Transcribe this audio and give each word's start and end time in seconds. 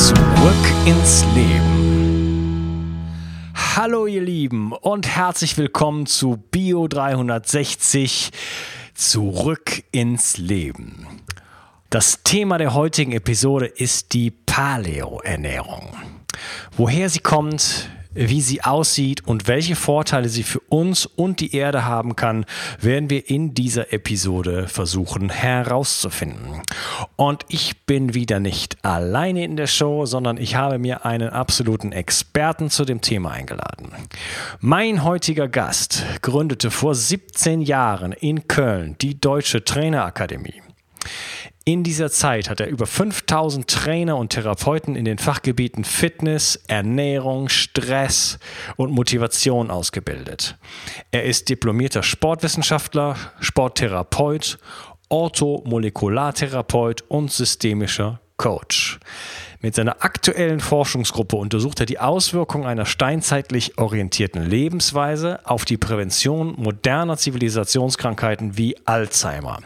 Zurück 0.00 0.16
ins 0.86 1.26
Leben. 1.34 2.96
Hallo 3.76 4.06
ihr 4.06 4.22
Lieben 4.22 4.72
und 4.72 5.06
herzlich 5.06 5.58
willkommen 5.58 6.06
zu 6.06 6.42
Bio 6.50 6.88
360 6.88 8.30
Zurück 8.94 9.82
ins 9.92 10.38
Leben. 10.38 11.06
Das 11.90 12.22
Thema 12.22 12.56
der 12.56 12.72
heutigen 12.72 13.12
Episode 13.12 13.66
ist 13.66 14.14
die 14.14 14.30
Paleo-Ernährung. 14.30 15.94
Woher 16.78 17.10
sie 17.10 17.20
kommt, 17.20 17.90
wie 18.14 18.40
sie 18.40 18.62
aussieht 18.62 19.26
und 19.26 19.48
welche 19.48 19.76
Vorteile 19.76 20.28
sie 20.28 20.42
für 20.42 20.60
uns 20.68 21.06
und 21.06 21.40
die 21.40 21.54
Erde 21.54 21.84
haben 21.84 22.16
kann, 22.16 22.44
werden 22.80 23.10
wir 23.10 23.30
in 23.30 23.54
dieser 23.54 23.92
Episode 23.92 24.68
versuchen 24.68 25.30
herauszufinden. 25.30 26.62
Und 27.16 27.44
ich 27.48 27.84
bin 27.86 28.14
wieder 28.14 28.40
nicht 28.40 28.84
alleine 28.84 29.44
in 29.44 29.56
der 29.56 29.66
Show, 29.66 30.06
sondern 30.06 30.36
ich 30.36 30.56
habe 30.56 30.78
mir 30.78 31.04
einen 31.04 31.30
absoluten 31.30 31.92
Experten 31.92 32.70
zu 32.70 32.84
dem 32.84 33.00
Thema 33.00 33.30
eingeladen. 33.30 33.92
Mein 34.60 35.04
heutiger 35.04 35.48
Gast 35.48 36.04
gründete 36.22 36.70
vor 36.70 36.94
17 36.94 37.62
Jahren 37.62 38.12
in 38.12 38.48
Köln 38.48 38.96
die 39.00 39.20
Deutsche 39.20 39.64
Trainerakademie. 39.64 40.62
In 41.70 41.84
dieser 41.84 42.10
Zeit 42.10 42.50
hat 42.50 42.58
er 42.58 42.66
über 42.66 42.84
5000 42.84 43.70
Trainer 43.70 44.16
und 44.16 44.30
Therapeuten 44.30 44.96
in 44.96 45.04
den 45.04 45.18
Fachgebieten 45.18 45.84
Fitness, 45.84 46.56
Ernährung, 46.66 47.48
Stress 47.48 48.40
und 48.74 48.90
Motivation 48.90 49.70
ausgebildet. 49.70 50.58
Er 51.12 51.22
ist 51.22 51.48
diplomierter 51.48 52.02
Sportwissenschaftler, 52.02 53.14
Sporttherapeut, 53.38 54.58
Orthomolekulartherapeut 55.10 57.02
und 57.02 57.30
systemischer 57.30 58.18
Coach. 58.36 58.98
Mit 59.60 59.76
seiner 59.76 60.02
aktuellen 60.02 60.58
Forschungsgruppe 60.58 61.36
untersucht 61.36 61.78
er 61.78 61.86
die 61.86 62.00
Auswirkungen 62.00 62.66
einer 62.66 62.86
steinzeitlich 62.86 63.78
orientierten 63.78 64.42
Lebensweise 64.42 65.38
auf 65.44 65.64
die 65.64 65.76
Prävention 65.76 66.54
moderner 66.56 67.16
Zivilisationskrankheiten 67.16 68.58
wie 68.58 68.76
Alzheimer 68.86 69.60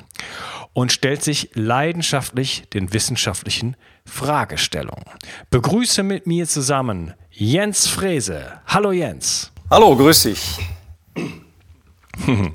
und 0.74 0.92
stellt 0.92 1.22
sich 1.22 1.50
leidenschaftlich 1.54 2.64
den 2.72 2.92
wissenschaftlichen 2.92 3.76
Fragestellungen. 4.04 5.04
Begrüße 5.50 6.02
mit 6.02 6.26
mir 6.26 6.46
zusammen 6.46 7.14
Jens 7.30 7.86
Frese. 7.86 8.60
Hallo 8.66 8.92
Jens. 8.92 9.50
Hallo, 9.70 9.96
grüß 9.96 10.24
dich. 10.24 10.58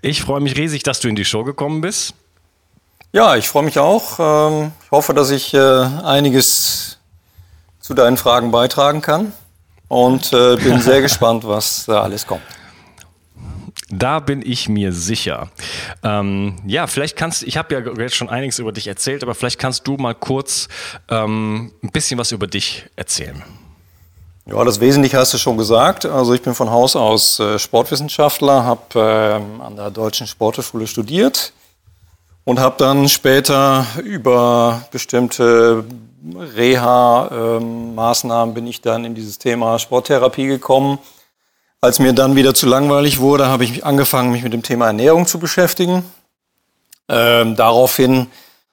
Ich 0.00 0.22
freue 0.22 0.40
mich 0.40 0.56
riesig, 0.56 0.82
dass 0.82 1.00
du 1.00 1.08
in 1.08 1.16
die 1.16 1.24
Show 1.26 1.44
gekommen 1.44 1.82
bist. 1.82 2.14
Ja, 3.12 3.36
ich 3.36 3.48
freue 3.48 3.64
mich 3.64 3.78
auch. 3.78 4.18
Ähm, 4.18 4.72
ich 4.84 4.90
hoffe, 4.90 5.12
dass 5.12 5.30
ich 5.30 5.52
äh, 5.52 5.58
einiges 5.58 6.98
zu 7.80 7.94
deinen 7.94 8.16
Fragen 8.16 8.50
beitragen 8.50 9.02
kann 9.02 9.32
und 9.88 10.32
äh, 10.32 10.56
bin 10.56 10.80
sehr 10.80 11.02
gespannt, 11.02 11.46
was 11.46 11.84
da 11.86 12.02
alles 12.02 12.26
kommt. 12.26 12.42
Da 13.90 14.20
bin 14.20 14.42
ich 14.44 14.68
mir 14.68 14.92
sicher. 14.92 15.48
Ähm, 16.02 16.56
ja, 16.66 16.86
vielleicht 16.86 17.16
kannst 17.16 17.42
ich 17.42 17.56
habe 17.56 17.74
ja 17.74 17.80
jetzt 18.02 18.16
schon 18.16 18.28
einiges 18.28 18.58
über 18.58 18.72
dich 18.72 18.86
erzählt, 18.86 19.22
aber 19.22 19.34
vielleicht 19.34 19.58
kannst 19.58 19.86
du 19.86 19.96
mal 19.96 20.14
kurz 20.14 20.68
ähm, 21.08 21.72
ein 21.82 21.90
bisschen 21.90 22.18
was 22.18 22.32
über 22.32 22.46
dich 22.46 22.84
erzählen. 22.96 23.42
Ja, 24.44 24.62
das 24.64 24.80
Wesentliche 24.80 25.16
hast 25.16 25.32
du 25.32 25.38
schon 25.38 25.56
gesagt. 25.56 26.04
Also 26.04 26.34
ich 26.34 26.42
bin 26.42 26.54
von 26.54 26.70
Haus 26.70 26.96
aus 26.96 27.40
äh, 27.40 27.58
Sportwissenschaftler, 27.58 28.64
habe 28.64 28.82
ähm, 28.96 29.60
an 29.62 29.76
der 29.76 29.90
Deutschen 29.90 30.26
Sporthochschule 30.26 30.86
studiert 30.86 31.52
und 32.44 32.60
habe 32.60 32.76
dann 32.78 33.08
später 33.08 33.86
über 34.04 34.82
bestimmte 34.90 35.84
Reha-Maßnahmen 36.56 38.50
ähm, 38.50 38.54
bin 38.54 38.66
ich 38.66 38.82
dann 38.82 39.06
in 39.06 39.14
dieses 39.14 39.38
Thema 39.38 39.78
Sporttherapie 39.78 40.46
gekommen 40.46 40.98
als 41.80 41.98
mir 41.98 42.12
dann 42.12 42.36
wieder 42.36 42.54
zu 42.54 42.66
langweilig 42.66 43.20
wurde, 43.20 43.46
habe 43.46 43.64
ich 43.64 43.84
angefangen, 43.84 44.32
mich 44.32 44.42
mit 44.42 44.52
dem 44.52 44.62
Thema 44.62 44.86
Ernährung 44.86 45.26
zu 45.26 45.38
beschäftigen. 45.38 46.04
Ähm, 47.08 47.56
daraufhin 47.56 48.26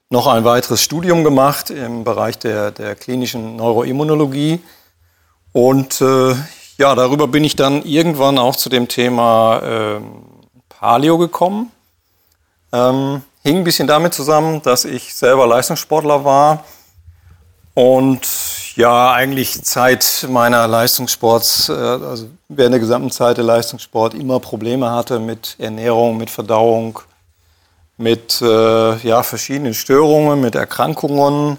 noch 0.10 0.28
ein 0.28 0.44
weiteres 0.44 0.82
Studium 0.84 1.24
gemacht 1.24 1.70
im 1.70 2.04
Bereich 2.04 2.38
der, 2.38 2.72
der 2.72 2.96
klinischen 2.96 3.56
Neuroimmunologie. 3.56 4.60
Und 5.52 6.02
äh, 6.02 6.36
ja, 6.78 6.96
darüber 6.96 7.28
bin 7.28 7.44
ich 7.44 7.56
dann 7.56 7.84
irgendwann 7.84 8.38
auch 8.38 8.56
zu 8.56 8.70
dem 8.70 8.88
Thema 8.88 9.60
äh, 9.60 10.02
Paleo 10.68 11.18
gekommen. 11.18 11.72
Ähm, 12.74 13.22
hing 13.44 13.58
ein 13.58 13.64
bisschen 13.64 13.88
damit 13.88 14.14
zusammen, 14.14 14.62
dass 14.64 14.84
ich 14.84 15.14
selber 15.16 15.48
Leistungssportler 15.48 16.26
war 16.26 16.66
und 17.74 18.28
ja, 18.76 19.14
eigentlich 19.14 19.64
Zeit 19.64 20.26
meiner 20.30 20.68
Leistungssports, 20.68 21.70
äh, 21.70 21.74
also 21.74 22.30
während 22.50 22.74
der 22.74 22.80
gesamten 22.80 23.12
Zeit 23.12 23.38
der 23.38 23.46
Leistungssport 23.46 24.14
immer 24.14 24.40
Probleme 24.40 24.92
hatte 24.92 25.20
mit 25.20 25.56
Ernährung, 25.60 26.18
mit 26.18 26.30
Verdauung, 26.30 27.00
mit 27.98 28.42
äh, 28.42 28.98
ja, 28.98 29.24
verschiedenen 29.24 29.74
Störungen, 29.74 30.42
mit 30.42 30.56
Erkrankungen, 30.56 31.58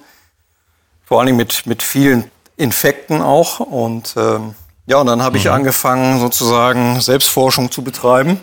vor 1.04 1.20
allem 1.20 1.36
mit, 1.36 1.66
mit 1.66 1.82
vielen 1.82 2.30
Infekten 2.56 3.22
auch. 3.22 3.60
Und 3.60 4.14
ähm, 4.16 4.54
ja, 4.86 4.98
und 4.98 5.06
dann 5.06 5.22
habe 5.22 5.36
mhm. 5.36 5.40
ich 5.40 5.50
angefangen, 5.50 6.20
sozusagen 6.20 7.00
Selbstforschung 7.00 7.70
zu 7.70 7.82
betreiben. 7.82 8.40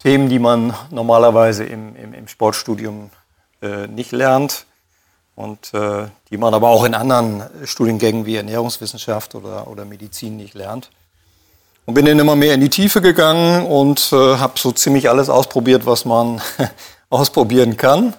Themen, 0.00 0.28
die 0.28 0.38
man 0.38 0.74
normalerweise 0.90 1.64
im, 1.64 1.96
im, 1.96 2.14
im 2.14 2.28
Sportstudium 2.28 3.10
äh, 3.60 3.88
nicht 3.88 4.12
lernt 4.12 4.66
und 5.34 5.72
äh, 5.74 6.06
die 6.30 6.36
man 6.36 6.54
aber 6.54 6.68
auch 6.68 6.84
in 6.84 6.94
anderen 6.94 7.42
Studiengängen 7.64 8.26
wie 8.26 8.36
Ernährungswissenschaft 8.36 9.34
oder, 9.34 9.66
oder 9.68 9.84
Medizin 9.84 10.36
nicht 10.36 10.54
lernt. 10.54 10.90
Und 11.84 11.94
bin 11.94 12.06
dann 12.06 12.18
immer 12.18 12.36
mehr 12.36 12.54
in 12.54 12.60
die 12.60 12.70
Tiefe 12.70 13.00
gegangen 13.00 13.66
und 13.66 14.12
äh, 14.12 14.36
habe 14.36 14.52
so 14.56 14.70
ziemlich 14.72 15.08
alles 15.08 15.28
ausprobiert, 15.28 15.84
was 15.84 16.04
man 16.04 16.40
ausprobieren 17.10 17.76
kann. 17.76 18.14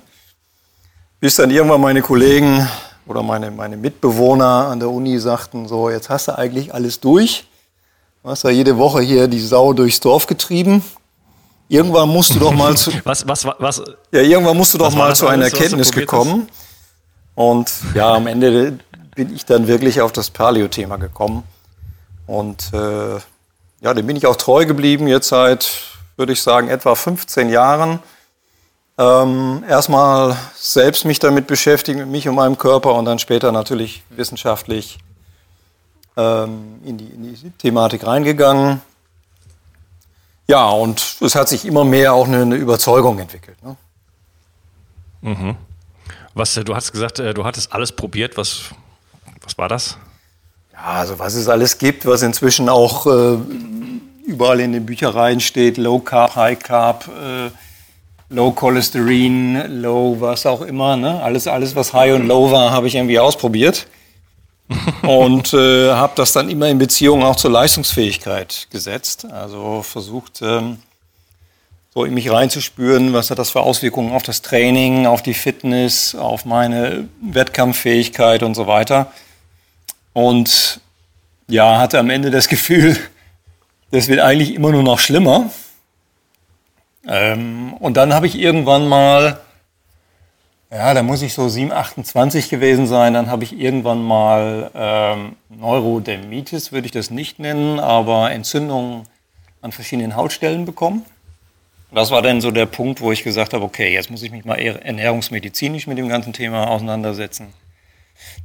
Bis 1.19 1.35
dann 1.35 1.49
irgendwann 1.49 1.79
meine 1.79 2.01
Kollegen 2.01 2.67
oder 3.05 3.23
meine, 3.23 3.51
meine 3.51 3.77
Mitbewohner 3.77 4.67
an 4.67 4.79
der 4.79 4.89
Uni 4.89 5.17
sagten, 5.19 5.67
so 5.67 5.89
jetzt 5.89 6.09
hast 6.09 6.27
du 6.27 6.37
eigentlich 6.37 6.73
alles 6.73 6.99
durch. 6.99 7.47
Du 8.21 8.29
hast 8.29 8.43
ja 8.43 8.49
jede 8.49 8.77
Woche 8.77 9.01
hier 9.01 9.27
die 9.27 9.39
Sau 9.39 9.71
durchs 9.71 9.99
Dorf 9.99 10.27
getrieben. 10.27 10.83
Irgendwann 11.69 12.09
musst 12.09 12.35
du 12.35 12.39
doch 12.39 12.53
mal 12.53 12.75
zu. 12.75 12.91
was, 13.05 13.25
was, 13.27 13.45
was, 13.45 13.81
ja, 14.11 14.21
irgendwann 14.21 14.57
musst 14.57 14.73
du 14.73 14.77
doch 14.77 14.93
mal 14.93 15.15
zu 15.15 15.27
einer 15.27 15.45
Erkenntnis 15.45 15.91
gekommen. 15.91 16.47
Hast? 16.49 16.62
Und 17.35 17.71
ja, 17.95 18.13
am 18.13 18.27
Ende 18.27 18.77
bin 19.15 19.33
ich 19.33 19.45
dann 19.45 19.67
wirklich 19.67 20.01
auf 20.01 20.11
das 20.11 20.29
Paleo-Thema 20.29 20.97
gekommen. 20.97 21.43
Und 22.27 22.71
äh, 22.73 23.19
ja, 23.81 23.93
dem 23.93 24.07
bin 24.07 24.15
ich 24.15 24.27
auch 24.27 24.35
treu 24.35 24.65
geblieben, 24.65 25.07
jetzt 25.07 25.27
seit, 25.27 25.81
würde 26.15 26.33
ich 26.33 26.41
sagen, 26.41 26.69
etwa 26.69 26.95
15 26.95 27.49
Jahren. 27.49 27.99
Ähm, 28.97 29.63
erstmal 29.67 30.37
selbst 30.55 31.05
mich 31.05 31.19
damit 31.19 31.47
beschäftigen, 31.47 31.99
mit 31.99 32.09
mich 32.09 32.29
und 32.29 32.35
meinem 32.35 32.57
Körper 32.57 32.93
und 32.93 33.05
dann 33.05 33.17
später 33.17 33.51
natürlich 33.51 34.03
wissenschaftlich 34.09 34.99
ähm, 36.15 36.79
in, 36.85 36.97
die, 36.97 37.07
in, 37.07 37.23
die, 37.23 37.49
Thematik 37.57 38.05
reingegangen. 38.05 38.81
Ja, 40.47 40.69
und 40.69 41.17
es 41.21 41.33
hat 41.33 41.49
sich 41.49 41.65
immer 41.65 41.83
mehr 41.83 42.13
auch 42.13 42.27
eine, 42.27 42.43
eine 42.43 42.55
Überzeugung 42.55 43.17
entwickelt. 43.17 43.57
Ne? 43.63 43.75
Mhm. 45.21 45.57
Was, 46.33 46.57
äh, 46.57 46.63
du 46.63 46.75
hast 46.75 46.91
gesagt, 46.91 47.19
äh, 47.19 47.33
du 47.33 47.45
hattest 47.45 47.71
alles 47.73 47.91
probiert. 47.91 48.37
Was, 48.37 48.71
was 49.41 49.57
war 49.57 49.69
das? 49.69 49.97
Ja, 50.71 50.79
also 50.79 51.19
was 51.19 51.35
es 51.35 51.47
alles 51.47 51.77
gibt, 51.77 52.05
was 52.05 52.21
inzwischen 52.21 52.69
auch 52.69 53.05
äh, 53.05 53.37
überall 54.25 54.59
in 54.59 54.73
den 54.73 54.85
Büchereien 54.85 55.39
steht, 55.39 55.77
Low 55.77 55.99
Carb, 55.99 56.35
High 56.35 56.59
Carb, 56.59 57.07
äh, 57.07 57.49
Low 58.33 58.51
Cholesterin, 58.51 59.81
Low 59.81 60.17
was 60.19 60.45
auch 60.45 60.61
immer. 60.61 60.97
Ne? 60.97 61.21
Alles, 61.21 61.47
alles, 61.47 61.75
was 61.75 61.93
High 61.93 62.15
und 62.15 62.27
Low 62.27 62.51
war, 62.51 62.71
habe 62.71 62.87
ich 62.87 62.95
irgendwie 62.95 63.19
ausprobiert. 63.19 63.87
und 65.03 65.53
äh, 65.53 65.91
habe 65.91 66.13
das 66.15 66.31
dann 66.31 66.49
immer 66.49 66.67
in 66.67 66.77
Beziehung 66.77 67.23
auch 67.23 67.35
zur 67.35 67.51
Leistungsfähigkeit 67.51 68.67
gesetzt. 68.71 69.25
Also 69.25 69.83
versucht, 69.83 70.41
ähm, 70.41 70.77
so 71.93 72.05
in 72.05 72.13
mich 72.15 72.31
reinzuspüren, 72.31 73.13
was 73.13 73.29
hat 73.29 73.37
das 73.37 73.51
für 73.51 73.61
Auswirkungen 73.61 74.13
auf 74.13 74.23
das 74.23 74.41
Training, 74.41 75.05
auf 75.05 75.21
die 75.21 75.35
Fitness, 75.35 76.15
auf 76.15 76.43
meine 76.43 77.07
Wettkampffähigkeit 77.21 78.41
und 78.41 78.55
so 78.55 78.65
weiter. 78.65 79.11
Und 80.13 80.81
ja, 81.47 81.77
hatte 81.77 81.99
am 81.99 82.09
Ende 82.09 82.31
das 82.31 82.47
Gefühl, 82.49 82.97
das 83.91 84.07
wird 84.07 84.21
eigentlich 84.21 84.55
immer 84.55 84.71
nur 84.71 84.81
noch 84.81 84.97
schlimmer. 84.97 85.51
Ähm, 87.07 87.73
und 87.73 87.95
dann 87.95 88.11
habe 88.11 88.25
ich 88.25 88.39
irgendwann 88.39 88.87
mal, 88.87 89.39
ja, 90.71 90.95
da 90.95 91.03
muss 91.03 91.21
ich 91.21 91.35
so 91.35 91.47
7, 91.47 91.71
28 91.71 92.49
gewesen 92.49 92.87
sein, 92.87 93.13
dann 93.13 93.29
habe 93.29 93.43
ich 93.43 93.59
irgendwann 93.59 94.01
mal 94.01 94.71
ähm, 94.73 95.35
Neurodermitis, 95.49 96.71
würde 96.71 96.87
ich 96.87 96.91
das 96.91 97.11
nicht 97.11 97.37
nennen, 97.37 97.79
aber 97.79 98.31
Entzündungen 98.31 99.03
an 99.61 99.71
verschiedenen 99.71 100.15
Hautstellen 100.15 100.65
bekommen. 100.65 101.05
Das 101.93 102.09
war 102.09 102.21
dann 102.21 102.41
so 102.41 102.51
der 102.51 102.65
Punkt, 102.65 103.01
wo 103.01 103.11
ich 103.11 103.23
gesagt 103.23 103.53
habe, 103.53 103.63
okay, 103.63 103.93
jetzt 103.93 104.09
muss 104.09 104.23
ich 104.23 104.31
mich 104.31 104.45
mal 104.45 104.55
ernährungsmedizinisch 104.55 105.87
mit 105.87 105.97
dem 105.97 106.09
ganzen 106.09 106.33
Thema 106.33 106.67
auseinandersetzen. 106.67 107.53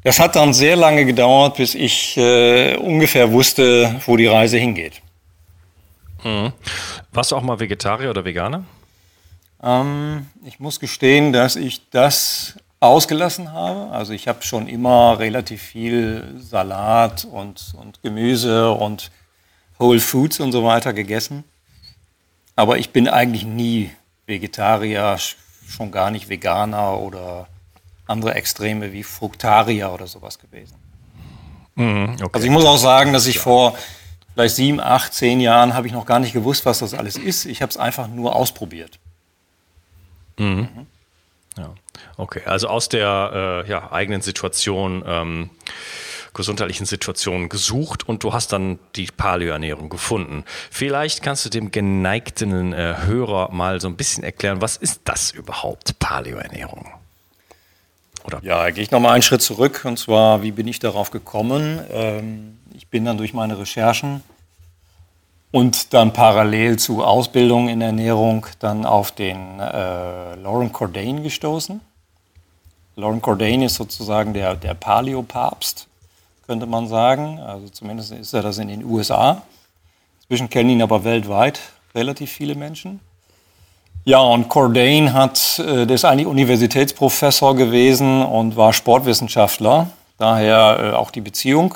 Das 0.05 0.21
hat 0.21 0.37
dann 0.37 0.53
sehr 0.53 0.77
lange 0.77 1.05
gedauert, 1.05 1.57
bis 1.57 1.75
ich 1.75 2.17
äh, 2.17 2.77
ungefähr 2.77 3.33
wusste, 3.33 4.01
wo 4.07 4.17
die 4.17 4.27
Reise 4.27 4.59
hingeht. 4.59 5.01
Mhm. 6.25 6.53
Warst 7.13 7.33
du 7.33 7.37
auch 7.37 7.43
mal 7.43 7.59
Vegetarier 7.59 8.11
oder 8.11 8.25
Veganer? 8.25 8.65
Ähm, 9.63 10.27
ich 10.45 10.61
muss 10.61 10.81
gestehen, 10.81 11.33
dass 11.33 11.57
ich 11.57 11.89
das 11.91 12.57
ausgelassen 12.81 13.53
habe. 13.53 13.91
Also 13.91 14.13
ich 14.13 14.29
habe 14.29 14.43
schon 14.43 14.69
immer 14.69 15.19
relativ 15.19 15.63
viel 15.63 16.35
Salat 16.39 17.25
und, 17.25 17.75
und 17.77 18.03
Gemüse 18.03 18.71
und 18.71 19.11
Whole 19.79 20.01
Foods 20.01 20.41
und 20.41 20.53
so 20.53 20.65
weiter 20.65 20.93
gegessen. 20.93 21.45
Aber 22.59 22.77
ich 22.77 22.91
bin 22.91 23.07
eigentlich 23.07 23.45
nie 23.45 23.93
Vegetarier, 24.27 25.17
schon 25.69 25.93
gar 25.93 26.11
nicht 26.11 26.29
Veganer 26.29 26.99
oder 26.99 27.47
andere 28.09 28.35
Extreme 28.35 28.93
wie 28.93 29.05
Fruktarier 29.05 29.93
oder 29.93 30.09
sowas 30.09 30.41
gewesen. 30.41 30.75
Mhm, 31.77 32.17
okay. 32.21 32.31
Also 32.33 32.47
ich 32.49 32.53
muss 32.53 32.65
auch 32.65 32.77
sagen, 32.77 33.13
dass 33.13 33.29
ich 33.29 33.39
vor 33.39 33.79
vielleicht 34.35 34.57
sieben, 34.57 34.81
acht, 34.81 35.15
zehn 35.15 35.39
Jahren 35.39 35.75
habe 35.75 35.87
ich 35.87 35.93
noch 35.93 36.05
gar 36.05 36.19
nicht 36.19 36.33
gewusst, 36.33 36.67
was 36.67 36.81
das 36.81 36.95
alles 36.95 37.17
ist. 37.17 37.45
Ich 37.45 37.63
habe 37.63 37.71
es 37.71 37.77
einfach 37.77 38.09
nur 38.09 38.35
ausprobiert. 38.35 38.99
Mhm. 40.37 40.69
Mhm. 40.75 40.87
Ja, 41.59 41.75
okay. 42.17 42.43
Also 42.45 42.67
aus 42.67 42.89
der 42.89 43.63
äh, 43.67 43.71
ja, 43.71 43.93
eigenen 43.93 44.21
Situation 44.21 45.05
ähm, 45.07 45.51
gesundheitlichen 46.35 46.87
Situation 46.87 47.49
gesucht 47.49 48.09
und 48.09 48.23
du 48.23 48.33
hast 48.33 48.53
dann 48.53 48.79
die 48.97 49.07
Paleoernährung 49.07 49.89
gefunden. 49.89 50.45
Vielleicht 50.71 51.23
kannst 51.23 51.45
du 51.45 51.49
dem 51.49 51.71
geneigten 51.71 52.73
äh, 52.73 52.95
Hörer 53.05 53.51
mal 53.53 53.81
so 53.81 53.89
ein 53.89 53.97
bisschen 53.97 54.25
erklären, 54.25 54.61
was 54.61 54.77
ist 54.77 55.03
das 55.05 55.31
überhaupt, 55.31 55.99
Paleoernährung? 55.99 56.89
Oder? 58.25 58.41
Ja, 58.43 58.71
gehe 58.71 58.83
ich 58.83 58.91
nochmal 58.91 59.15
einen 59.15 59.23
Schritt 59.23 59.43
zurück 59.43 59.83
und 59.85 59.99
zwar, 59.99 60.43
wie 60.43 60.53
bin 60.53 60.69
ich 60.69 60.79
darauf 60.79 61.11
gekommen? 61.11 61.81
Ähm, 61.91 62.59
ich 62.75 62.89
bin 62.89 63.05
dann 63.05 63.17
durch 63.17 63.33
meine 63.33 63.59
Recherchen 63.59 64.23
und 65.51 65.95
dann 65.95 66.13
parallel 66.13 66.79
zu 66.79 67.03
Ausbildung 67.03 67.69
in 67.69 67.81
Ernährung 67.81 68.47
dann 68.59 68.85
auf 68.85 69.13
den 69.13 69.59
äh, 69.61 70.35
Lauren 70.37 70.73
Cordain 70.73 71.23
gestoßen. 71.23 71.81
Lauren 72.97 73.23
Cordain 73.23 73.63
ist 73.63 73.77
sozusagen 73.77 74.35
der, 74.35 74.55
der 74.57 74.75
Paleo-Papst 74.75 75.88
könnte 76.49 76.67
man 76.67 76.89
sagen. 76.89 77.39
Also 77.39 77.69
zumindest 77.69 78.11
ist 78.11 78.33
er 78.33 78.43
das 78.43 78.59
in 78.59 78.69
den 78.69 78.85
USA. 78.85 79.43
Inzwischen 80.23 80.49
kennen 80.49 80.71
ihn 80.71 80.83
aber 80.83 81.05
weltweit 81.05 81.61
relativ 81.95 82.33
viele 82.33 82.55
Menschen. 82.55 83.01
Ja, 84.05 84.21
und 84.21 84.49
Cordain 84.49 85.13
hat, 85.13 85.59
äh, 85.59 85.85
der 85.87 85.95
ist 85.95 86.07
eigentlich 86.07 86.27
Universitätsprofessor 86.27 87.55
gewesen 87.55 88.23
und 88.23 88.57
war 88.57 88.73
Sportwissenschaftler, 88.73 89.91
daher 90.17 90.79
äh, 90.81 90.97
auch 90.97 91.11
die 91.11 91.21
Beziehung. 91.21 91.75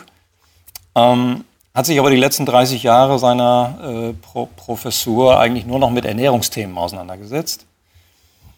Ähm, 0.95 1.45
hat 1.75 1.85
sich 1.85 1.99
aber 1.99 2.09
die 2.09 2.17
letzten 2.17 2.47
30 2.47 2.83
Jahre 2.83 3.19
seiner 3.19 3.79
äh, 3.83 4.13
Pro 4.15 4.47
Professur 4.57 5.39
eigentlich 5.39 5.67
nur 5.67 5.79
noch 5.79 5.91
mit 5.91 6.07
Ernährungsthemen 6.07 6.79
auseinandergesetzt. 6.79 7.67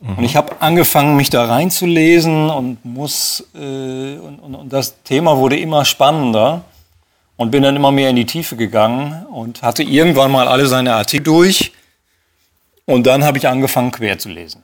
Mhm. 0.05 0.19
Und 0.19 0.25
ich 0.25 0.37
habe 0.37 0.61
angefangen, 0.61 1.17
mich 1.17 1.31
da 1.31 1.47
reinzulesen 1.47 2.51
und 2.51 2.85
muss 2.85 3.47
äh, 3.55 4.19
und, 4.19 4.39
und, 4.39 4.55
und 4.55 4.73
das 4.73 5.03
Thema 5.03 5.39
wurde 5.39 5.59
immer 5.59 5.85
spannender 5.85 6.63
und 7.37 7.51
bin 7.51 7.63
dann 7.63 7.75
immer 7.75 7.91
mehr 7.91 8.11
in 8.11 8.17
die 8.17 8.27
Tiefe 8.27 8.57
gegangen 8.57 9.25
und 9.27 9.63
hatte 9.63 9.83
irgendwann 9.83 10.31
mal 10.31 10.47
alle 10.47 10.67
seine 10.67 10.95
Artikel 10.95 11.25
durch 11.25 11.73
und 12.85 13.07
dann 13.07 13.25
habe 13.25 13.39
ich 13.39 13.49
angefangen 13.49 13.91
quer 13.91 14.19
zu 14.19 14.29
lesen. 14.29 14.63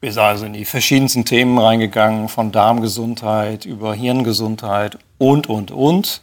Bin 0.00 0.16
also 0.18 0.46
in 0.46 0.54
die 0.54 0.64
verschiedensten 0.64 1.24
Themen 1.24 1.58
reingegangen, 1.58 2.28
von 2.28 2.52
Darmgesundheit 2.52 3.64
über 3.64 3.94
Hirngesundheit 3.94 4.98
und, 5.18 5.48
und, 5.48 5.70
und. 5.70 6.22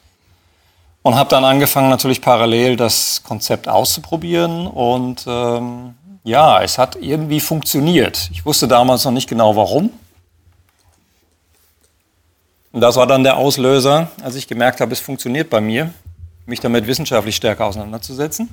Und 1.03 1.15
habe 1.15 1.29
dann 1.29 1.45
angefangen, 1.45 1.89
natürlich 1.89 2.19
parallel 2.19 2.75
das 2.75 3.21
Konzept 3.23 3.69
auszuprobieren 3.69 4.67
und 4.67 5.23
ähm, 5.25 5.93
ja, 6.27 6.61
es 6.61 6.77
hat 6.77 6.97
irgendwie 6.97 7.39
funktioniert. 7.39 8.29
Ich 8.33 8.45
wusste 8.45 8.67
damals 8.67 9.05
noch 9.05 9.13
nicht 9.13 9.29
genau 9.29 9.55
warum. 9.55 9.91
Und 12.73 12.81
das 12.81 12.97
war 12.97 13.07
dann 13.07 13.23
der 13.23 13.37
Auslöser, 13.37 14.11
als 14.21 14.35
ich 14.35 14.45
gemerkt 14.45 14.81
habe, 14.81 14.91
es 14.91 14.99
funktioniert 14.99 15.49
bei 15.49 15.61
mir, 15.61 15.93
mich 16.45 16.59
damit 16.59 16.85
wissenschaftlich 16.85 17.37
stärker 17.37 17.65
auseinanderzusetzen. 17.65 18.49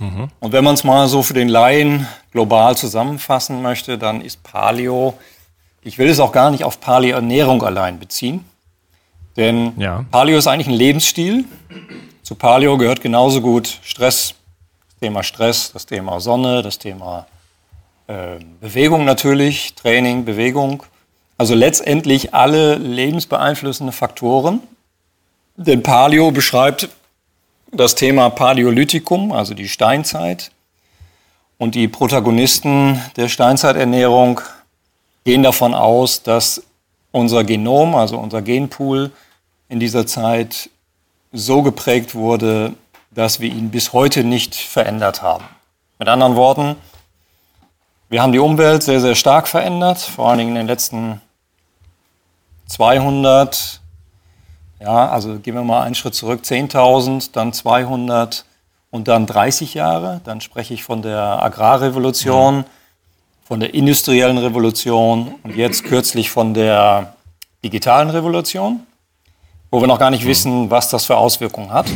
Mhm. 0.00 0.28
Und 0.40 0.52
wenn 0.52 0.64
man 0.64 0.74
es 0.74 0.82
mal 0.82 1.06
so 1.06 1.22
für 1.22 1.34
den 1.34 1.48
Laien 1.48 2.08
global 2.32 2.76
zusammenfassen 2.76 3.62
möchte, 3.62 3.96
dann 3.96 4.20
ist 4.20 4.42
Paleo, 4.42 5.14
ich 5.82 5.98
will 5.98 6.08
es 6.08 6.18
auch 6.18 6.32
gar 6.32 6.50
nicht 6.50 6.64
auf 6.64 6.80
Paleo-Ernährung 6.80 7.62
allein 7.62 8.00
beziehen, 8.00 8.44
denn 9.36 9.72
ja. 9.76 10.04
Paleo 10.10 10.36
ist 10.36 10.48
eigentlich 10.48 10.66
ein 10.66 10.74
Lebensstil. 10.74 11.44
Zu 12.24 12.34
Paleo 12.34 12.76
gehört 12.76 13.00
genauso 13.00 13.40
gut 13.40 13.78
Stress, 13.82 14.34
Thema 15.02 15.24
Stress, 15.24 15.72
das 15.72 15.84
Thema 15.84 16.20
Sonne, 16.20 16.62
das 16.62 16.78
Thema 16.78 17.26
äh, 18.06 18.38
Bewegung 18.60 19.04
natürlich, 19.04 19.74
Training, 19.74 20.24
Bewegung. 20.24 20.84
Also 21.36 21.56
letztendlich 21.56 22.34
alle 22.34 22.76
lebensbeeinflussende 22.76 23.92
Faktoren. 23.92 24.60
Denn 25.56 25.82
Paleo 25.82 26.30
beschreibt 26.30 26.88
das 27.72 27.96
Thema 27.96 28.30
Paläolithikum, 28.30 29.32
also 29.32 29.54
die 29.54 29.68
Steinzeit. 29.68 30.52
Und 31.58 31.74
die 31.74 31.88
Protagonisten 31.88 33.02
der 33.16 33.28
Steinzeiternährung 33.28 34.40
gehen 35.24 35.42
davon 35.42 35.74
aus, 35.74 36.22
dass 36.22 36.62
unser 37.10 37.42
Genom, 37.42 37.96
also 37.96 38.18
unser 38.18 38.40
Genpool, 38.40 39.10
in 39.68 39.80
dieser 39.80 40.06
Zeit 40.06 40.70
so 41.32 41.62
geprägt 41.62 42.14
wurde, 42.14 42.74
dass 43.14 43.40
wir 43.40 43.50
ihn 43.50 43.70
bis 43.70 43.92
heute 43.92 44.24
nicht 44.24 44.54
verändert 44.54 45.22
haben. 45.22 45.44
Mit 45.98 46.08
anderen 46.08 46.36
Worten, 46.36 46.76
wir 48.08 48.22
haben 48.22 48.32
die 48.32 48.38
Umwelt 48.38 48.82
sehr, 48.82 49.00
sehr 49.00 49.14
stark 49.14 49.48
verändert, 49.48 49.98
vor 49.98 50.28
allen 50.28 50.38
Dingen 50.38 50.50
in 50.50 50.56
den 50.56 50.66
letzten 50.66 51.20
200, 52.66 53.80
ja, 54.80 55.08
also 55.08 55.38
gehen 55.38 55.54
wir 55.54 55.62
mal 55.62 55.82
einen 55.82 55.94
Schritt 55.94 56.14
zurück, 56.14 56.42
10.000, 56.44 57.30
dann 57.32 57.52
200 57.52 58.44
und 58.90 59.08
dann 59.08 59.26
30 59.26 59.74
Jahre. 59.74 60.20
Dann 60.24 60.40
spreche 60.40 60.74
ich 60.74 60.82
von 60.82 61.02
der 61.02 61.42
Agrarrevolution, 61.42 62.64
von 63.44 63.60
der 63.60 63.74
industriellen 63.74 64.38
Revolution 64.38 65.34
und 65.42 65.56
jetzt 65.56 65.84
kürzlich 65.84 66.30
von 66.30 66.54
der 66.54 67.14
digitalen 67.64 68.10
Revolution, 68.10 68.86
wo 69.70 69.80
wir 69.80 69.86
noch 69.86 69.98
gar 69.98 70.10
nicht 70.10 70.26
wissen, 70.26 70.70
was 70.70 70.88
das 70.88 71.04
für 71.06 71.16
Auswirkungen 71.16 71.72
hat. 71.72 71.86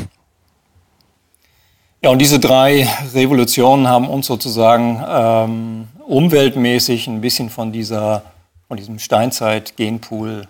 Ja, 2.03 2.11
und 2.11 2.19
diese 2.19 2.39
drei 2.39 2.89
Revolutionen 3.15 3.89
haben 3.89 4.09
uns 4.09 4.27
sozusagen 4.27 5.03
ähm, 5.09 5.89
umweltmäßig 6.07 7.07
ein 7.07 7.21
bisschen 7.21 7.51
von, 7.51 7.73
dieser, 7.73 8.23
von 8.69 8.77
diesem 8.77 8.99
Steinzeit-Genpool 8.99 10.47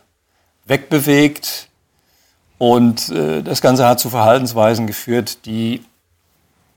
wegbewegt. 0.67 1.69
Und 2.59 3.11
äh, 3.11 3.43
das 3.43 3.61
Ganze 3.61 3.87
hat 3.87 4.01
zu 4.01 4.11
Verhaltensweisen 4.11 4.87
geführt, 4.87 5.47
die 5.47 5.85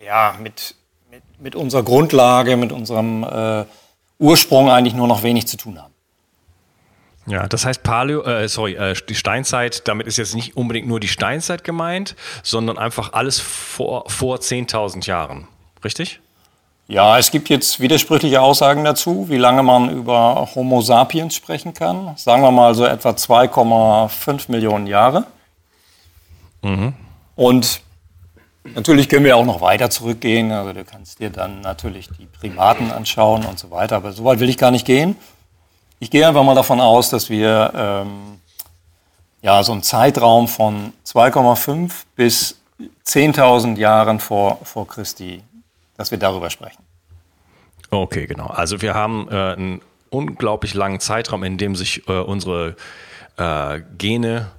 ja, 0.05 0.35
mit, 0.41 0.75
mit, 1.09 1.23
mit 1.39 1.55
unserer 1.55 1.83
Grundlage, 1.83 2.57
mit 2.57 2.71
unserem 2.71 3.23
äh, 3.23 3.65
Ursprung 4.17 4.69
eigentlich 4.69 4.93
nur 4.93 5.07
noch 5.07 5.23
wenig 5.23 5.47
zu 5.47 5.57
tun 5.57 5.81
haben. 5.81 5.93
Ja, 7.29 7.47
das 7.47 7.63
heißt 7.63 7.83
Paleo, 7.83 8.23
äh, 8.23 8.49
sorry, 8.49 8.73
äh, 8.73 8.95
die 9.07 9.15
Steinzeit, 9.15 9.87
damit 9.87 10.07
ist 10.07 10.17
jetzt 10.17 10.33
nicht 10.33 10.57
unbedingt 10.57 10.87
nur 10.87 10.99
die 10.99 11.07
Steinzeit 11.07 11.63
gemeint, 11.63 12.15
sondern 12.41 12.77
einfach 12.77 13.13
alles 13.13 13.39
vor, 13.39 14.09
vor 14.09 14.37
10.000 14.37 15.05
Jahren, 15.05 15.47
richtig? 15.83 16.19
Ja, 16.87 17.19
es 17.19 17.29
gibt 17.29 17.49
jetzt 17.49 17.79
widersprüchliche 17.79 18.41
Aussagen 18.41 18.83
dazu, 18.83 19.29
wie 19.29 19.37
lange 19.37 19.61
man 19.61 19.91
über 19.91 20.49
Homo 20.55 20.81
sapiens 20.81 21.35
sprechen 21.35 21.75
kann. 21.75 22.17
Sagen 22.17 22.41
wir 22.41 22.49
mal 22.49 22.73
so 22.73 22.83
etwa 22.83 23.11
2,5 23.11 24.49
Millionen 24.51 24.87
Jahre. 24.87 25.25
Mhm. 26.63 26.93
Und 27.35 27.81
Natürlich 28.75 29.09
können 29.09 29.25
wir 29.25 29.37
auch 29.37 29.45
noch 29.45 29.61
weiter 29.61 29.89
zurückgehen. 29.89 30.51
Also 30.51 30.73
du 30.73 30.83
kannst 30.83 31.19
dir 31.19 31.29
dann 31.29 31.61
natürlich 31.61 32.09
die 32.19 32.25
Primaten 32.25 32.91
anschauen 32.91 33.45
und 33.45 33.57
so 33.57 33.71
weiter. 33.71 33.95
Aber 33.95 34.11
so 34.11 34.25
weit 34.25 34.39
will 34.39 34.49
ich 34.49 34.57
gar 34.57 34.69
nicht 34.71 34.85
gehen. 34.85 35.15
Ich 35.99 36.09
gehe 36.09 36.25
einfach 36.25 36.43
mal 36.43 36.55
davon 36.55 36.79
aus, 36.79 37.09
dass 37.09 37.29
wir 37.29 37.71
ähm, 37.75 38.39
ja 39.41 39.61
so 39.63 39.73
einen 39.73 39.83
Zeitraum 39.83 40.47
von 40.47 40.93
2,5 41.05 41.91
bis 42.15 42.59
10.000 43.05 43.77
Jahren 43.77 44.19
vor, 44.19 44.59
vor 44.63 44.87
Christi, 44.87 45.43
dass 45.97 46.11
wir 46.11 46.17
darüber 46.17 46.49
sprechen. 46.49 46.83
Okay, 47.91 48.27
genau. 48.27 48.47
Also 48.47 48.81
wir 48.81 48.93
haben 48.93 49.27
äh, 49.29 49.33
einen 49.33 49.81
unglaublich 50.09 50.73
langen 50.73 50.99
Zeitraum, 50.99 51.43
in 51.43 51.57
dem 51.57 51.75
sich 51.75 52.07
äh, 52.07 52.19
unsere 52.19 52.75
äh, 53.37 53.81
Gene 53.97 54.51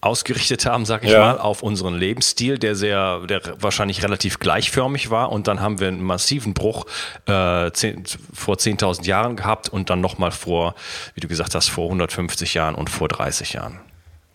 ausgerichtet 0.00 0.64
haben, 0.64 0.86
sag 0.86 1.04
ich 1.04 1.10
ja. 1.10 1.20
mal, 1.20 1.38
auf 1.38 1.62
unseren 1.62 1.94
Lebensstil, 1.94 2.58
der 2.58 2.74
sehr, 2.74 3.20
der 3.26 3.42
wahrscheinlich 3.60 4.02
relativ 4.02 4.38
gleichförmig 4.38 5.10
war. 5.10 5.30
Und 5.30 5.46
dann 5.46 5.60
haben 5.60 5.78
wir 5.78 5.88
einen 5.88 6.02
massiven 6.02 6.54
Bruch 6.54 6.86
äh, 7.26 7.70
zehn, 7.72 8.04
vor 8.32 8.56
10.000 8.56 9.04
Jahren 9.04 9.36
gehabt 9.36 9.68
und 9.68 9.90
dann 9.90 10.00
nochmal 10.00 10.30
vor, 10.30 10.74
wie 11.14 11.20
du 11.20 11.28
gesagt 11.28 11.54
hast, 11.54 11.68
vor 11.68 11.84
150 11.84 12.54
Jahren 12.54 12.74
und 12.74 12.88
vor 12.88 13.08
30 13.08 13.52
Jahren. 13.52 13.78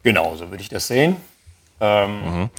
Genau, 0.04 0.36
so 0.36 0.52
würde 0.52 0.62
ich 0.62 0.70
das 0.70 0.88
sehen. 0.88 1.18
Ähm, 1.82 2.22
mhm. 2.22 2.50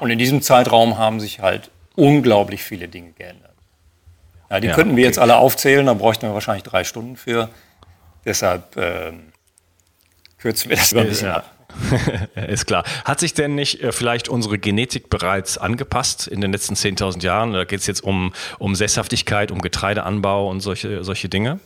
Und 0.00 0.10
in 0.10 0.18
diesem 0.18 0.42
Zeitraum 0.42 0.98
haben 0.98 1.20
sich 1.20 1.40
halt 1.40 1.70
unglaublich 1.94 2.62
viele 2.62 2.88
Dinge 2.88 3.12
geändert. 3.12 3.54
Ja, 4.50 4.60
die 4.60 4.68
ja, 4.68 4.74
könnten 4.74 4.96
wir 4.96 5.02
okay. 5.02 5.08
jetzt 5.08 5.18
alle 5.18 5.36
aufzählen, 5.36 5.86
da 5.86 5.94
bräuchten 5.94 6.26
wir 6.26 6.34
wahrscheinlich 6.34 6.64
drei 6.64 6.82
Stunden 6.82 7.16
für. 7.16 7.50
Deshalb 8.24 8.76
ähm, 8.76 9.32
kürzen 10.38 10.70
wir 10.70 10.76
das 10.76 10.92
ein 10.92 11.06
bisschen 11.06 11.30
ab. 11.30 11.57
Ist 12.48 12.66
klar. 12.66 12.84
Hat 13.04 13.20
sich 13.20 13.34
denn 13.34 13.54
nicht 13.54 13.82
äh, 13.82 13.92
vielleicht 13.92 14.28
unsere 14.28 14.58
Genetik 14.58 15.10
bereits 15.10 15.58
angepasst 15.58 16.26
in 16.26 16.40
den 16.40 16.52
letzten 16.52 16.74
10.000 16.74 17.22
Jahren? 17.22 17.52
Da 17.52 17.64
geht 17.64 17.80
es 17.80 17.86
jetzt 17.86 18.02
um, 18.02 18.32
um 18.58 18.74
Sesshaftigkeit, 18.74 19.50
um 19.50 19.60
Getreideanbau 19.60 20.48
und 20.48 20.60
solche, 20.60 21.04
solche 21.04 21.28
Dinge? 21.28 21.60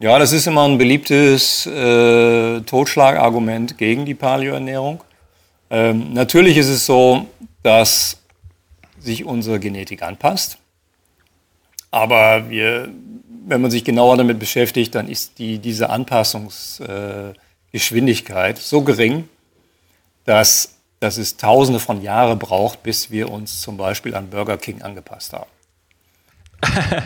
Ja, 0.00 0.18
das 0.18 0.32
ist 0.32 0.46
immer 0.46 0.66
ein 0.66 0.78
beliebtes 0.78 1.66
äh, 1.66 2.60
Totschlagargument 2.60 3.76
gegen 3.78 4.06
die 4.06 4.14
Paleoernährung. 4.14 5.02
Ähm, 5.70 6.12
natürlich 6.12 6.56
ist 6.56 6.68
es 6.68 6.86
so, 6.86 7.26
dass 7.62 8.18
sich 8.98 9.24
unsere 9.24 9.58
Genetik 9.58 10.02
anpasst. 10.02 10.58
Aber 11.90 12.48
wir, 12.48 12.88
wenn 13.46 13.60
man 13.60 13.70
sich 13.70 13.84
genauer 13.84 14.16
damit 14.16 14.38
beschäftigt, 14.38 14.94
dann 14.94 15.08
ist 15.08 15.38
die, 15.38 15.58
diese 15.58 15.90
Anpassungsgeschwindigkeit 15.90 17.34
äh, 17.34 17.47
so 18.58 18.82
gering, 18.82 19.28
dass, 20.24 20.74
dass 21.00 21.16
es 21.16 21.36
tausende 21.36 21.80
von 21.80 22.02
Jahren 22.02 22.38
braucht, 22.38 22.82
bis 22.82 23.10
wir 23.10 23.30
uns 23.30 23.60
zum 23.60 23.76
Beispiel 23.76 24.14
an 24.14 24.30
Burger 24.30 24.58
King 24.58 24.82
angepasst 24.82 25.32
haben. 25.32 25.50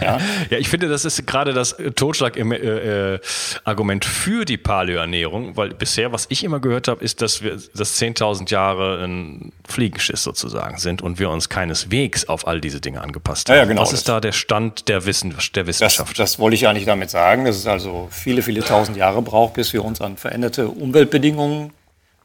Ja? 0.00 0.18
ja, 0.50 0.58
ich 0.58 0.68
finde, 0.68 0.88
das 0.88 1.04
ist 1.04 1.26
gerade 1.26 1.52
das 1.52 1.76
Totschlag-Argument 1.94 4.04
äh, 4.04 4.08
äh 4.08 4.10
für 4.10 4.44
die 4.44 4.56
Paleoernährung, 4.56 5.56
weil 5.56 5.74
bisher, 5.74 6.12
was 6.12 6.26
ich 6.30 6.44
immer 6.44 6.60
gehört 6.60 6.88
habe, 6.88 7.04
ist, 7.04 7.20
dass 7.20 7.42
wir 7.42 7.58
dass 7.74 8.00
10.000 8.00 8.50
Jahre 8.50 9.04
ein 9.04 9.52
Fliegenschiss 9.68 10.22
sozusagen 10.22 10.78
sind 10.78 11.02
und 11.02 11.18
wir 11.18 11.30
uns 11.30 11.48
keineswegs 11.48 12.28
auf 12.28 12.46
all 12.46 12.60
diese 12.60 12.80
Dinge 12.80 13.02
angepasst 13.02 13.48
haben. 13.48 13.56
Ja, 13.56 13.62
ja, 13.62 13.68
genau, 13.68 13.82
was 13.82 13.92
ist 13.92 14.08
da 14.08 14.20
der 14.20 14.32
Stand 14.32 14.88
der, 14.88 15.04
Wissen, 15.04 15.34
der 15.54 15.66
Wissenschaft? 15.66 16.18
Das, 16.18 16.32
das 16.32 16.38
wollte 16.38 16.54
ich 16.54 16.66
eigentlich 16.66 16.86
damit 16.86 17.10
sagen, 17.10 17.44
dass 17.44 17.56
es 17.56 17.66
also 17.66 18.08
viele, 18.10 18.42
viele 18.42 18.62
tausend 18.62 18.96
Jahre 18.96 19.22
braucht, 19.22 19.54
bis 19.54 19.72
wir 19.72 19.84
uns 19.84 20.00
an 20.00 20.16
veränderte 20.16 20.68
Umweltbedingungen 20.68 21.72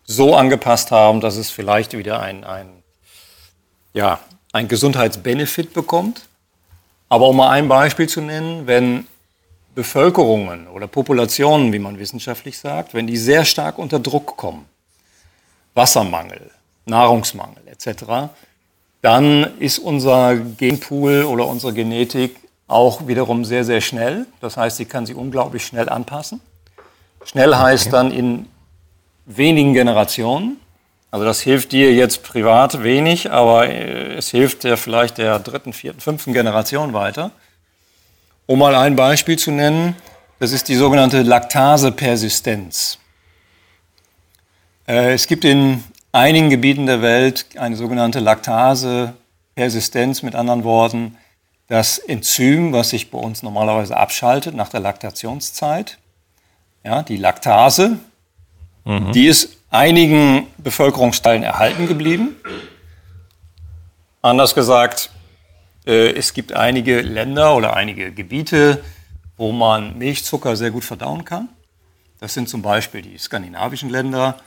so 0.06 0.36
angepasst 0.36 0.92
haben, 0.92 1.20
dass 1.20 1.36
es 1.36 1.52
vielleicht 1.52 1.98
wieder 1.98 2.22
ein, 2.22 2.46
ein, 2.46 2.70
ja, 3.94 4.20
ein 4.54 4.70
Gesundheitsbenefit 4.70 5.74
bekommt 5.74 6.22
aber 7.10 7.28
um 7.28 7.38
mal 7.38 7.50
ein 7.50 7.68
Beispiel 7.68 8.08
zu 8.08 8.22
nennen, 8.22 8.68
wenn 8.68 9.08
Bevölkerungen 9.76 10.68
oder 10.68 10.88
Populationen, 10.88 11.72
wie 11.72 11.80
man 11.80 12.00
wissenschaftlich 12.00 12.58
sagt, 12.58 12.94
wenn 12.94 13.08
die 13.08 13.18
sehr 13.18 13.46
stark 13.46 13.78
unter 13.78 14.00
Druck 14.00 14.36
kommen, 14.36 14.66
Wassermangel, 15.74 16.50
Nahrungsmangel 16.86 17.62
etc., 17.68 18.32
dann 19.02 19.58
ist 19.60 19.78
unser 19.78 20.36
Genpool 20.36 21.24
oder 21.24 21.46
unsere 21.46 21.74
Genetik 21.74 22.36
auch 22.68 23.08
wiederum 23.08 23.46
sehr, 23.46 23.64
sehr 23.64 23.82
schnell. 23.82 24.26
Das 24.42 24.58
heißt, 24.58 24.78
sie 24.78 24.86
kann 24.86 25.06
sich 25.06 25.16
unglaublich 25.16 25.66
schnell 25.66 25.88
anpassen. 25.88 26.42
Schnell 27.24 27.56
heißt 27.56 27.94
dann 27.94 28.12
in 28.12 28.48
wenigen 29.26 29.74
Generationen. 29.74 30.58
Also 31.10 31.26
das 31.26 31.42
hilft 31.42 31.72
dir 31.72 31.94
jetzt 31.94 32.24
privat 32.24 32.84
wenig, 32.84 33.32
aber 33.32 33.70
äh, 33.70 34.16
es 34.16 34.30
hilft 34.30 34.64
der 34.64 34.78
vielleicht 34.78 35.18
der 35.18 35.40
dritten, 35.40 35.74
vierten, 35.74 36.02
fünften 36.02 36.34
Generation 36.34 36.94
weiter. 36.94 37.32
Um 38.46 38.60
mal 38.60 38.76
ein 38.76 38.96
Beispiel 38.96 39.38
zu 39.38 39.52
nennen, 39.52 39.96
das 40.40 40.52
ist 40.52 40.68
die 40.68 40.76
sogenannte 40.76 41.22
Laktasepersistenz. 41.22 43.00
Äh, 44.88 45.14
es 45.14 45.28
gibt 45.28 45.46
in 45.46 45.84
einigen 46.12 46.50
Gebieten 46.50 46.86
der 46.86 47.02
Welt 47.02 47.46
eine 47.58 47.76
sogenannte 47.76 48.20
Laktasepersistenz, 48.20 50.24
mit 50.24 50.36
anderen 50.36 50.64
Worten, 50.64 51.18
das 51.68 51.98
Enzym, 51.98 52.74
was 52.74 52.90
sich 52.90 53.12
bei 53.12 53.18
uns 53.18 53.44
normalerweise 53.44 53.98
abschaltet 53.98 54.56
nach 54.56 54.70
der 54.70 54.80
Laktationszeit, 54.80 55.98
ja, 56.84 57.04
die 57.04 57.18
Laktase, 57.18 58.00
mhm. 58.86 59.12
die 59.12 59.28
ist 59.28 59.57
einigen 59.70 60.48
Bevölkerungsteilen 60.58 61.44
erhalten 61.44 61.88
geblieben. 61.88 62.36
Anders 64.22 64.56
gesagt, 64.56 65.12
äh, 65.86 66.12
es 66.12 66.34
gibt 66.34 66.54
einige 66.54 67.02
Länder 67.02 67.56
oder 67.56 67.76
einige 67.76 68.12
Gebiete, 68.12 68.84
wo 69.38 69.52
man 69.52 69.98
Milchzucker 69.98 70.56
sehr 70.56 70.72
gut 70.72 70.84
verdauen 70.84 71.26
kann. 71.26 71.50
Das 72.20 72.34
sind 72.34 72.50
zum 72.50 72.62
Beispiel 72.62 73.02
die 73.02 73.18
skandinavischen 73.18 73.90
Länder. 73.90 74.38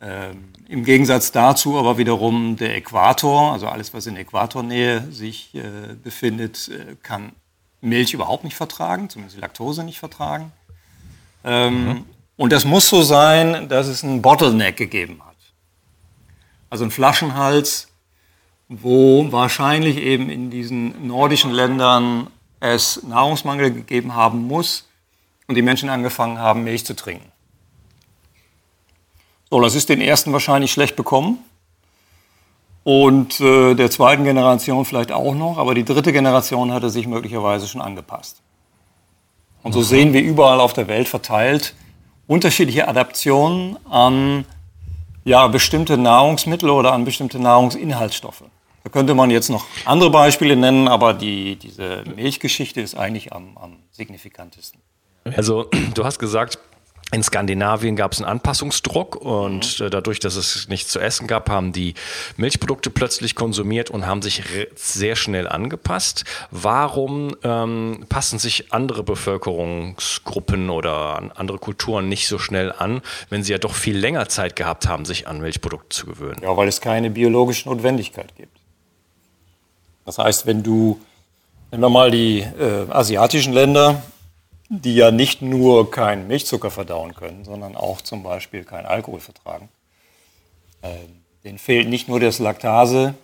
Ähm, 0.00 0.52
Im 0.68 0.84
Gegensatz 0.84 1.32
dazu 1.32 1.76
aber 1.76 1.98
wiederum 1.98 2.56
der 2.56 2.76
Äquator, 2.76 3.52
also 3.52 3.68
alles, 3.68 3.92
was 3.92 4.06
in 4.06 4.16
Äquatornähe 4.16 5.10
sich 5.10 5.54
äh, 5.54 5.94
befindet, 6.02 6.68
äh, 6.68 6.96
kann 7.02 7.32
Milch 7.80 8.14
überhaupt 8.14 8.44
nicht 8.44 8.56
vertragen, 8.56 9.10
zumindest 9.10 9.40
Laktose 9.40 9.84
nicht 9.84 9.98
vertragen. 9.98 10.52
Ähm, 11.44 11.84
mhm. 11.84 12.04
Und 12.40 12.52
das 12.52 12.64
muss 12.64 12.88
so 12.88 13.02
sein, 13.02 13.68
dass 13.68 13.86
es 13.86 14.02
einen 14.02 14.22
Bottleneck 14.22 14.74
gegeben 14.74 15.20
hat. 15.26 15.36
Also 16.70 16.84
einen 16.84 16.90
Flaschenhals, 16.90 17.88
wo 18.66 19.30
wahrscheinlich 19.30 19.98
eben 19.98 20.30
in 20.30 20.48
diesen 20.48 21.06
nordischen 21.06 21.50
Ländern 21.50 22.28
es 22.58 23.02
Nahrungsmangel 23.02 23.70
gegeben 23.70 24.14
haben 24.14 24.48
muss 24.48 24.88
und 25.48 25.54
die 25.54 25.60
Menschen 25.60 25.90
angefangen 25.90 26.38
haben, 26.38 26.64
Milch 26.64 26.86
zu 26.86 26.96
trinken. 26.96 27.30
So, 29.50 29.60
das 29.60 29.74
ist 29.74 29.90
den 29.90 30.00
ersten 30.00 30.32
wahrscheinlich 30.32 30.72
schlecht 30.72 30.96
bekommen 30.96 31.40
und 32.84 33.38
äh, 33.40 33.74
der 33.74 33.90
zweiten 33.90 34.24
Generation 34.24 34.86
vielleicht 34.86 35.12
auch 35.12 35.34
noch, 35.34 35.58
aber 35.58 35.74
die 35.74 35.84
dritte 35.84 36.10
Generation 36.10 36.72
hatte 36.72 36.88
sich 36.88 37.06
möglicherweise 37.06 37.68
schon 37.68 37.82
angepasst. 37.82 38.40
Und 39.62 39.74
so 39.74 39.82
sehen 39.82 40.14
wir 40.14 40.22
überall 40.22 40.58
auf 40.58 40.72
der 40.72 40.88
Welt 40.88 41.06
verteilt, 41.06 41.74
unterschiedliche 42.30 42.86
Adaptionen 42.86 43.76
an 43.90 44.44
ja, 45.24 45.48
bestimmte 45.48 45.98
Nahrungsmittel 45.98 46.70
oder 46.70 46.92
an 46.92 47.04
bestimmte 47.04 47.40
Nahrungsinhaltsstoffe. 47.40 48.44
Da 48.84 48.90
könnte 48.90 49.14
man 49.14 49.30
jetzt 49.30 49.50
noch 49.50 49.66
andere 49.84 50.10
Beispiele 50.10 50.54
nennen, 50.54 50.86
aber 50.86 51.12
die, 51.12 51.56
diese 51.56 52.04
Milchgeschichte 52.14 52.80
ist 52.80 52.94
eigentlich 52.94 53.32
am, 53.32 53.58
am 53.58 53.78
signifikantesten. 53.90 54.80
Also 55.24 55.68
du 55.94 56.04
hast 56.04 56.20
gesagt, 56.20 56.60
in 57.12 57.22
Skandinavien 57.22 57.96
gab 57.96 58.12
es 58.12 58.18
einen 58.20 58.30
Anpassungsdruck 58.30 59.16
und 59.16 59.80
mhm. 59.80 59.90
dadurch, 59.90 60.20
dass 60.20 60.36
es 60.36 60.68
nichts 60.68 60.92
zu 60.92 61.00
essen 61.00 61.26
gab, 61.26 61.50
haben 61.50 61.72
die 61.72 61.94
Milchprodukte 62.36 62.90
plötzlich 62.90 63.34
konsumiert 63.34 63.90
und 63.90 64.06
haben 64.06 64.22
sich 64.22 64.42
sehr 64.76 65.16
schnell 65.16 65.48
angepasst. 65.48 66.24
Warum 66.50 67.34
ähm, 67.42 68.04
passen 68.08 68.38
sich 68.38 68.72
andere 68.72 69.02
Bevölkerungsgruppen 69.02 70.70
oder 70.70 71.30
andere 71.34 71.58
Kulturen 71.58 72.08
nicht 72.08 72.28
so 72.28 72.38
schnell 72.38 72.72
an, 72.72 73.02
wenn 73.28 73.42
sie 73.42 73.52
ja 73.52 73.58
doch 73.58 73.74
viel 73.74 73.96
länger 73.96 74.28
Zeit 74.28 74.54
gehabt 74.54 74.86
haben, 74.86 75.04
sich 75.04 75.26
an 75.26 75.40
Milchprodukte 75.40 75.88
zu 75.88 76.06
gewöhnen? 76.06 76.40
Ja, 76.42 76.56
weil 76.56 76.68
es 76.68 76.80
keine 76.80 77.10
biologische 77.10 77.68
Notwendigkeit 77.68 78.34
gibt. 78.36 78.56
Das 80.04 80.18
heißt, 80.18 80.46
wenn 80.46 80.62
du, 80.62 81.00
nehmen 81.70 81.82
wir 81.82 81.90
mal 81.90 82.10
die 82.10 82.40
äh, 82.40 82.86
asiatischen 82.90 83.52
Länder, 83.52 84.02
die 84.72 84.94
ja 84.94 85.10
nicht 85.10 85.42
nur 85.42 85.90
keinen 85.90 86.28
Milchzucker 86.28 86.70
verdauen 86.70 87.14
können, 87.16 87.44
sondern 87.44 87.74
auch 87.74 88.00
zum 88.00 88.22
Beispiel 88.22 88.62
keinen 88.62 88.86
Alkohol 88.86 89.18
vertragen. 89.18 89.68
Ähm, 90.82 91.22
denen 91.42 91.58
fehlt 91.58 91.88
nicht 91.88 92.08
nur 92.08 92.20
das 92.20 92.38
Laktase, 92.38 93.14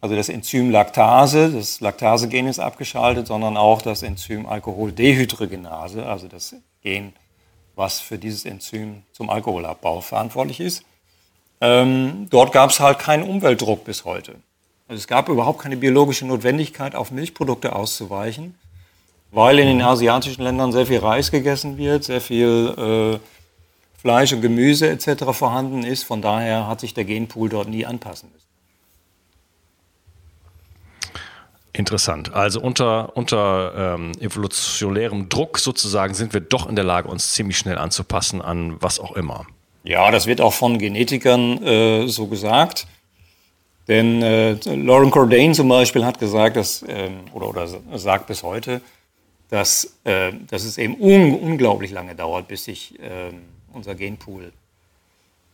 also 0.00 0.16
das 0.16 0.30
Enzym 0.30 0.70
Laktase, 0.70 1.52
das 1.52 1.82
Laktasegen 1.82 2.46
ist 2.46 2.58
abgeschaltet, 2.58 3.26
sondern 3.26 3.58
auch 3.58 3.82
das 3.82 4.02
Enzym 4.02 4.46
Alkoholdehydrogenase, 4.46 6.06
also 6.06 6.26
das 6.26 6.54
Gen, 6.82 7.12
was 7.76 8.00
für 8.00 8.16
dieses 8.16 8.46
Enzym 8.46 9.02
zum 9.12 9.28
Alkoholabbau 9.28 10.00
verantwortlich 10.00 10.60
ist. 10.60 10.84
Ähm, 11.60 12.28
dort 12.30 12.52
gab 12.52 12.70
es 12.70 12.80
halt 12.80 12.98
keinen 12.98 13.24
Umweltdruck 13.24 13.84
bis 13.84 14.06
heute. 14.06 14.36
Also 14.88 15.00
es 15.00 15.06
gab 15.06 15.28
überhaupt 15.28 15.60
keine 15.60 15.76
biologische 15.76 16.26
Notwendigkeit, 16.26 16.94
auf 16.94 17.10
Milchprodukte 17.10 17.76
auszuweichen, 17.76 18.54
weil 19.30 19.58
in 19.58 19.66
den 19.66 19.82
asiatischen 19.82 20.42
Ländern 20.42 20.72
sehr 20.72 20.86
viel 20.86 20.98
Reis 20.98 21.30
gegessen 21.30 21.78
wird, 21.78 22.04
sehr 22.04 22.20
viel 22.20 23.18
äh, 23.18 23.18
Fleisch 24.00 24.32
und 24.32 24.40
Gemüse 24.40 24.88
etc. 24.88 25.24
vorhanden 25.32 25.84
ist. 25.84 26.04
Von 26.04 26.22
daher 26.22 26.66
hat 26.66 26.80
sich 26.80 26.94
der 26.94 27.04
Genpool 27.04 27.48
dort 27.48 27.68
nie 27.68 27.84
anpassen 27.84 28.30
müssen. 28.32 28.40
Interessant. 31.72 32.34
Also 32.34 32.60
unter, 32.60 33.16
unter 33.16 33.94
ähm, 33.94 34.12
evolutionärem 34.20 35.28
Druck 35.28 35.58
sozusagen 35.58 36.14
sind 36.14 36.32
wir 36.32 36.40
doch 36.40 36.68
in 36.68 36.74
der 36.74 36.84
Lage, 36.84 37.08
uns 37.08 37.32
ziemlich 37.32 37.58
schnell 37.58 37.78
anzupassen 37.78 38.42
an 38.42 38.76
was 38.80 38.98
auch 38.98 39.12
immer. 39.12 39.46
Ja, 39.84 40.10
das 40.10 40.26
wird 40.26 40.40
auch 40.40 40.52
von 40.52 40.78
Genetikern 40.78 41.62
äh, 41.62 42.06
so 42.08 42.26
gesagt. 42.26 42.86
Denn 43.86 44.22
äh, 44.22 44.52
Lauren 44.74 45.10
Cordain 45.10 45.54
zum 45.54 45.68
Beispiel 45.68 46.04
hat 46.04 46.18
gesagt, 46.18 46.56
dass, 46.56 46.84
ähm, 46.88 47.20
oder, 47.32 47.48
oder 47.48 47.66
sagt 47.98 48.26
bis 48.26 48.42
heute, 48.42 48.80
dass, 49.50 49.96
äh, 50.04 50.32
dass 50.48 50.64
es 50.64 50.78
eben 50.78 50.96
un 50.98 51.34
unglaublich 51.34 51.90
lange 51.90 52.14
dauert, 52.14 52.48
bis 52.48 52.64
sich 52.64 52.94
ähm, 53.00 53.42
unser 53.72 53.94
Genpool 53.94 54.52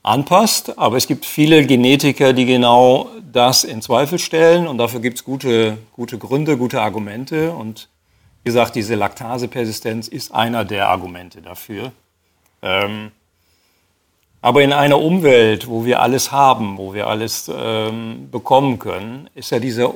anpasst. 0.02 0.78
Aber 0.78 0.96
es 0.96 1.06
gibt 1.06 1.24
viele 1.26 1.66
Genetiker, 1.66 2.32
die 2.32 2.46
genau 2.46 3.10
das 3.32 3.64
in 3.64 3.82
Zweifel 3.82 4.18
stellen 4.18 4.66
und 4.66 4.78
dafür 4.78 5.00
gibt 5.00 5.18
es 5.18 5.24
gute, 5.24 5.78
gute 5.92 6.18
Gründe, 6.18 6.56
gute 6.56 6.80
Argumente. 6.80 7.52
Und 7.52 7.88
wie 8.44 8.48
gesagt, 8.48 8.76
diese 8.76 8.94
Laktasepersistenz 8.94 10.08
ist 10.08 10.32
einer 10.32 10.64
der 10.64 10.88
Argumente 10.88 11.42
dafür. 11.42 11.92
Ähm, 12.62 13.10
aber 14.40 14.62
in 14.62 14.72
einer 14.72 15.00
Umwelt, 15.00 15.66
wo 15.66 15.84
wir 15.84 16.00
alles 16.00 16.30
haben, 16.30 16.78
wo 16.78 16.94
wir 16.94 17.08
alles 17.08 17.50
ähm, 17.52 18.28
bekommen 18.30 18.78
können, 18.78 19.28
ist 19.34 19.50
ja 19.50 19.58
diese, 19.58 19.94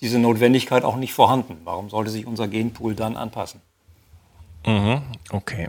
diese 0.00 0.18
Notwendigkeit 0.18 0.84
auch 0.84 0.96
nicht 0.96 1.12
vorhanden. 1.12 1.58
Warum 1.64 1.90
sollte 1.90 2.10
sich 2.10 2.26
unser 2.26 2.48
Genpool 2.48 2.94
dann 2.94 3.16
anpassen? 3.16 3.60
Mhm, 4.66 5.02
okay. 5.30 5.68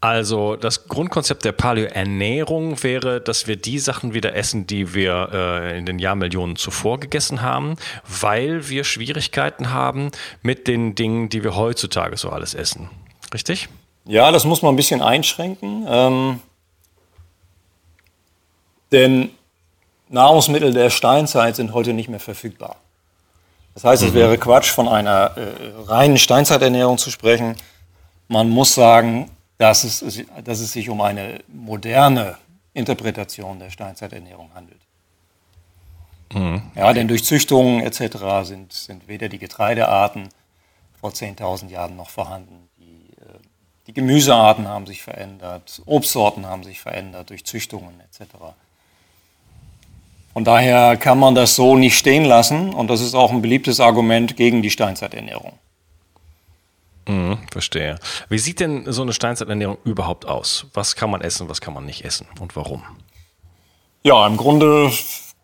Also 0.00 0.56
das 0.56 0.88
Grundkonzept 0.88 1.44
der 1.44 1.52
Paleoernährung 1.52 2.82
wäre, 2.82 3.20
dass 3.20 3.46
wir 3.46 3.54
die 3.54 3.78
Sachen 3.78 4.14
wieder 4.14 4.34
essen, 4.34 4.66
die 4.66 4.94
wir 4.94 5.28
äh, 5.32 5.78
in 5.78 5.86
den 5.86 6.00
Jahrmillionen 6.00 6.56
zuvor 6.56 6.98
gegessen 6.98 7.40
haben, 7.40 7.76
weil 8.20 8.68
wir 8.68 8.82
Schwierigkeiten 8.82 9.70
haben 9.70 10.10
mit 10.42 10.66
den 10.66 10.96
Dingen, 10.96 11.28
die 11.28 11.44
wir 11.44 11.54
heutzutage 11.54 12.16
so 12.16 12.30
alles 12.30 12.54
essen. 12.54 12.90
Richtig? 13.32 13.68
Ja, 14.04 14.32
das 14.32 14.44
muss 14.44 14.60
man 14.60 14.74
ein 14.74 14.76
bisschen 14.76 15.02
einschränken. 15.02 15.86
Ähm, 15.88 16.40
denn 18.90 19.30
Nahrungsmittel 20.08 20.72
der 20.72 20.90
Steinzeit 20.90 21.54
sind 21.54 21.72
heute 21.72 21.92
nicht 21.92 22.08
mehr 22.08 22.18
verfügbar. 22.18 22.76
Das 23.74 23.84
heißt, 23.84 24.02
es 24.02 24.10
mhm. 24.10 24.14
wäre 24.14 24.38
Quatsch, 24.38 24.70
von 24.70 24.88
einer 24.88 25.36
äh, 25.36 25.82
reinen 25.86 26.18
Steinzeiternährung 26.18 26.98
zu 26.98 27.10
sprechen. 27.10 27.56
Man 28.28 28.48
muss 28.48 28.74
sagen, 28.74 29.30
dass 29.58 29.84
es, 29.84 30.24
dass 30.44 30.60
es 30.60 30.72
sich 30.72 30.88
um 30.88 31.00
eine 31.00 31.40
moderne 31.48 32.36
Interpretation 32.74 33.58
der 33.58 33.70
Steinzeiternährung 33.70 34.50
handelt. 34.54 34.80
Mhm. 36.32 36.62
Ja, 36.74 36.92
denn 36.92 37.08
durch 37.08 37.24
Züchtungen 37.24 37.80
etc. 37.80 38.46
Sind, 38.46 38.72
sind 38.72 39.08
weder 39.08 39.28
die 39.28 39.38
Getreidearten 39.38 40.28
vor 41.00 41.10
10.000 41.10 41.68
Jahren 41.68 41.96
noch 41.96 42.10
vorhanden. 42.10 42.68
Die, 42.78 43.12
äh, 43.20 43.38
die 43.86 43.92
Gemüsearten 43.92 44.68
haben 44.68 44.86
sich 44.86 45.02
verändert, 45.02 45.82
Obstsorten 45.84 46.46
haben 46.46 46.64
sich 46.64 46.80
verändert 46.80 47.30
durch 47.30 47.44
Züchtungen 47.44 48.00
etc. 48.00 48.34
Von 50.32 50.44
daher 50.44 50.96
kann 50.96 51.18
man 51.18 51.34
das 51.34 51.56
so 51.56 51.76
nicht 51.76 51.96
stehen 51.96 52.24
lassen 52.24 52.72
und 52.72 52.88
das 52.88 53.00
ist 53.00 53.14
auch 53.14 53.30
ein 53.30 53.42
beliebtes 53.42 53.80
Argument 53.80 54.36
gegen 54.36 54.62
die 54.62 54.70
Steinzeiternährung. 54.70 55.52
Mhm, 57.06 57.38
verstehe. 57.50 57.98
Wie 58.28 58.38
sieht 58.38 58.60
denn 58.60 58.90
so 58.90 59.02
eine 59.02 59.12
Steinzeiternährung 59.12 59.76
überhaupt 59.84 60.26
aus? 60.26 60.66
Was 60.72 60.96
kann 60.96 61.10
man 61.10 61.20
essen, 61.20 61.48
was 61.48 61.60
kann 61.60 61.74
man 61.74 61.84
nicht 61.84 62.04
essen 62.04 62.26
und 62.40 62.56
warum? 62.56 62.82
Ja, 64.02 64.26
im 64.26 64.36
Grunde 64.36 64.90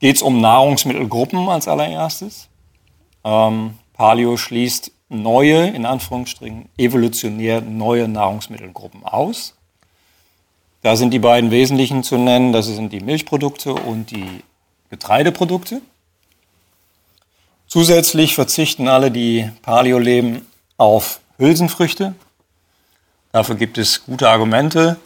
geht 0.00 0.16
es 0.16 0.22
um 0.22 0.40
Nahrungsmittelgruppen 0.40 1.48
als 1.48 1.68
allererstes. 1.68 2.48
Ähm, 3.24 3.78
Paleo 3.94 4.36
schließt 4.36 4.92
neue, 5.08 5.68
in 5.68 5.84
Anführungsstrichen 5.86 6.68
evolutionär 6.78 7.60
neue 7.60 8.08
Nahrungsmittelgruppen 8.08 9.04
aus. 9.04 9.54
Da 10.82 10.96
sind 10.96 11.10
die 11.10 11.18
beiden 11.18 11.50
wesentlichen 11.50 12.04
zu 12.04 12.16
nennen, 12.16 12.52
das 12.52 12.66
sind 12.66 12.92
die 12.92 13.00
Milchprodukte 13.00 13.74
und 13.74 14.10
die 14.12 14.44
Getreideprodukte. 14.90 15.80
Zusätzlich 17.66 18.34
verzichten 18.34 18.88
alle, 18.88 19.10
die 19.10 19.50
Paleo 19.62 19.98
leben, 19.98 20.46
auf 20.78 21.20
Hülsenfrüchte. 21.38 22.14
Dafür 23.32 23.56
gibt 23.56 23.76
es 23.76 24.04
gute 24.04 24.28
Argumente. 24.30 24.96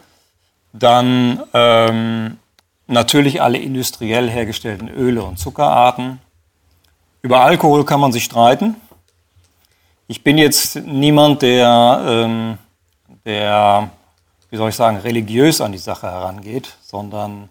Dann 0.72 1.42
ähm, 1.52 2.38
natürlich 2.86 3.42
alle 3.42 3.58
industriell 3.58 4.30
hergestellten 4.30 4.88
Öle 4.88 5.24
und 5.24 5.38
Zuckerarten. 5.38 6.20
Über 7.22 7.40
Alkohol 7.40 7.84
kann 7.84 8.00
man 8.00 8.12
sich 8.12 8.24
streiten. 8.24 8.76
Ich 10.06 10.22
bin 10.22 10.38
jetzt 10.38 10.76
niemand, 10.76 11.42
der, 11.42 12.04
ähm, 12.06 12.58
der, 13.24 13.90
wie 14.50 14.56
soll 14.56 14.68
ich 14.68 14.76
sagen, 14.76 14.98
religiös 14.98 15.60
an 15.60 15.72
die 15.72 15.78
Sache 15.78 16.06
herangeht, 16.06 16.76
sondern 16.82 17.48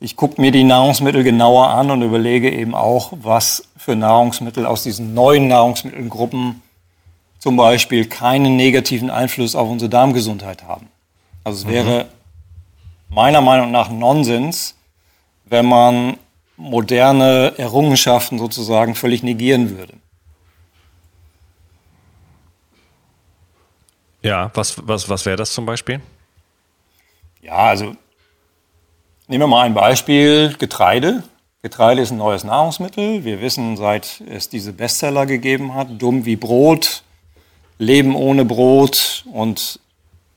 ich 0.00 0.16
gucke 0.16 0.40
mir 0.40 0.52
die 0.52 0.64
Nahrungsmittel 0.64 1.24
genauer 1.24 1.68
an 1.70 1.90
und 1.90 2.02
überlege 2.02 2.50
eben 2.50 2.74
auch, 2.74 3.12
was 3.20 3.68
für 3.76 3.96
Nahrungsmittel 3.96 4.64
aus 4.64 4.82
diesen 4.84 5.14
neuen 5.14 5.48
Nahrungsmittelgruppen 5.48 6.62
zum 7.38 7.56
Beispiel 7.56 8.06
keinen 8.06 8.56
negativen 8.56 9.10
Einfluss 9.10 9.54
auf 9.54 9.68
unsere 9.68 9.88
Darmgesundheit 9.88 10.64
haben. 10.64 10.88
Also 11.44 11.60
es 11.60 11.64
mhm. 11.64 11.70
wäre 11.70 12.08
meiner 13.08 13.40
Meinung 13.40 13.70
nach 13.70 13.90
Nonsens, 13.90 14.76
wenn 15.46 15.66
man 15.66 16.16
moderne 16.56 17.54
Errungenschaften 17.56 18.38
sozusagen 18.38 18.94
völlig 18.94 19.22
negieren 19.22 19.76
würde. 19.76 19.94
Ja, 24.22 24.50
was, 24.54 24.86
was, 24.86 25.08
was 25.08 25.24
wäre 25.24 25.36
das 25.36 25.52
zum 25.52 25.64
Beispiel? 25.64 26.00
Ja, 27.40 27.54
also 27.54 27.94
nehmen 29.28 29.42
wir 29.42 29.46
mal 29.46 29.66
ein 29.66 29.74
Beispiel, 29.74 30.54
Getreide. 30.58 31.22
Getreide 31.62 32.00
ist 32.00 32.10
ein 32.10 32.16
neues 32.18 32.44
Nahrungsmittel. 32.44 33.24
Wir 33.24 33.40
wissen, 33.40 33.76
seit 33.76 34.22
es 34.26 34.48
diese 34.48 34.72
Bestseller 34.72 35.26
gegeben 35.26 35.74
hat, 35.74 35.88
dumm 35.98 36.24
wie 36.24 36.36
Brot, 36.36 37.02
Leben 37.78 38.16
ohne 38.16 38.44
Brot 38.44 39.24
und 39.32 39.80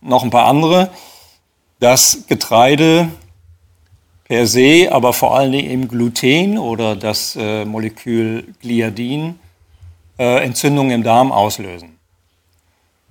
noch 0.01 0.23
ein 0.23 0.29
paar 0.29 0.45
andere, 0.45 0.91
dass 1.79 2.25
Getreide 2.27 3.09
per 4.25 4.45
se, 4.45 4.89
aber 4.91 5.13
vor 5.13 5.37
allen 5.37 5.51
Dingen 5.51 5.69
eben 5.69 5.87
Gluten 5.87 6.57
oder 6.57 6.95
das 6.95 7.35
äh, 7.39 7.65
Molekül 7.65 8.53
Gliadin 8.61 9.39
äh, 10.19 10.43
Entzündungen 10.43 10.91
im 10.91 11.03
Darm 11.03 11.31
auslösen. 11.31 11.97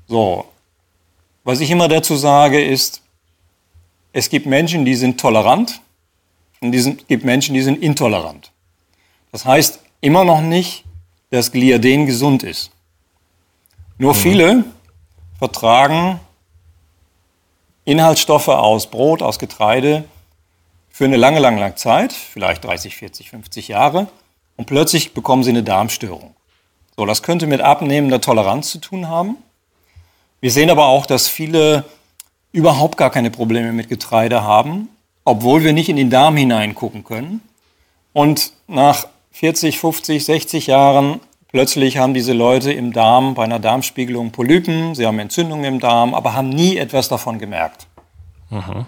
So, 0.06 0.44
was 1.42 1.60
ich 1.60 1.70
immer 1.70 1.88
dazu 1.88 2.16
sage 2.16 2.62
ist, 2.62 3.02
es 4.12 4.28
gibt 4.28 4.46
Menschen, 4.46 4.84
die 4.84 4.94
sind 4.94 5.20
tolerant 5.20 5.80
und 6.60 6.74
es 6.74 6.88
gibt 7.06 7.24
Menschen, 7.24 7.54
die 7.54 7.62
sind 7.62 7.82
intolerant. 7.82 8.50
Das 9.32 9.44
heißt 9.44 9.80
immer 10.00 10.24
noch 10.24 10.40
nicht, 10.40 10.84
dass 11.30 11.52
Gliaden 11.52 12.06
gesund 12.06 12.42
ist. 12.42 12.70
Nur 13.98 14.14
mhm. 14.14 14.18
viele 14.18 14.64
vertragen 15.38 16.20
Inhaltsstoffe 17.84 18.48
aus 18.48 18.90
Brot, 18.90 19.22
aus 19.22 19.38
Getreide 19.38 20.04
für 20.90 21.04
eine 21.04 21.16
lange, 21.16 21.38
lange, 21.38 21.60
lange 21.60 21.76
Zeit, 21.76 22.12
vielleicht 22.12 22.64
30, 22.64 22.96
40, 22.96 23.30
50 23.30 23.68
Jahre, 23.68 24.08
und 24.56 24.66
plötzlich 24.66 25.14
bekommen 25.14 25.42
sie 25.42 25.50
eine 25.50 25.62
Darmstörung. 25.62 26.34
So, 26.96 27.06
das 27.06 27.22
könnte 27.22 27.46
mit 27.46 27.62
abnehmender 27.62 28.20
Toleranz 28.20 28.70
zu 28.70 28.78
tun 28.78 29.08
haben. 29.08 29.36
Wir 30.40 30.50
sehen 30.50 30.68
aber 30.68 30.86
auch, 30.86 31.06
dass 31.06 31.28
viele 31.28 31.84
überhaupt 32.52 32.96
gar 32.96 33.10
keine 33.10 33.30
Probleme 33.30 33.72
mit 33.72 33.88
Getreide 33.88 34.42
haben, 34.42 34.88
obwohl 35.24 35.62
wir 35.62 35.72
nicht 35.72 35.88
in 35.88 35.96
den 35.96 36.10
Darm 36.10 36.36
hineingucken 36.36 37.04
können. 37.04 37.40
Und 38.12 38.52
nach 38.66 39.06
40, 39.32 39.78
50, 39.78 40.24
60 40.24 40.66
Jahren 40.66 41.20
Plötzlich 41.50 41.98
haben 41.98 42.14
diese 42.14 42.32
Leute 42.32 42.72
im 42.72 42.92
Darm 42.92 43.34
bei 43.34 43.42
einer 43.42 43.58
Darmspiegelung 43.58 44.30
Polypen, 44.30 44.94
sie 44.94 45.04
haben 45.04 45.18
Entzündungen 45.18 45.64
im 45.64 45.80
Darm, 45.80 46.14
aber 46.14 46.34
haben 46.34 46.48
nie 46.48 46.76
etwas 46.76 47.08
davon 47.08 47.40
gemerkt. 47.40 47.88
Mhm. 48.50 48.86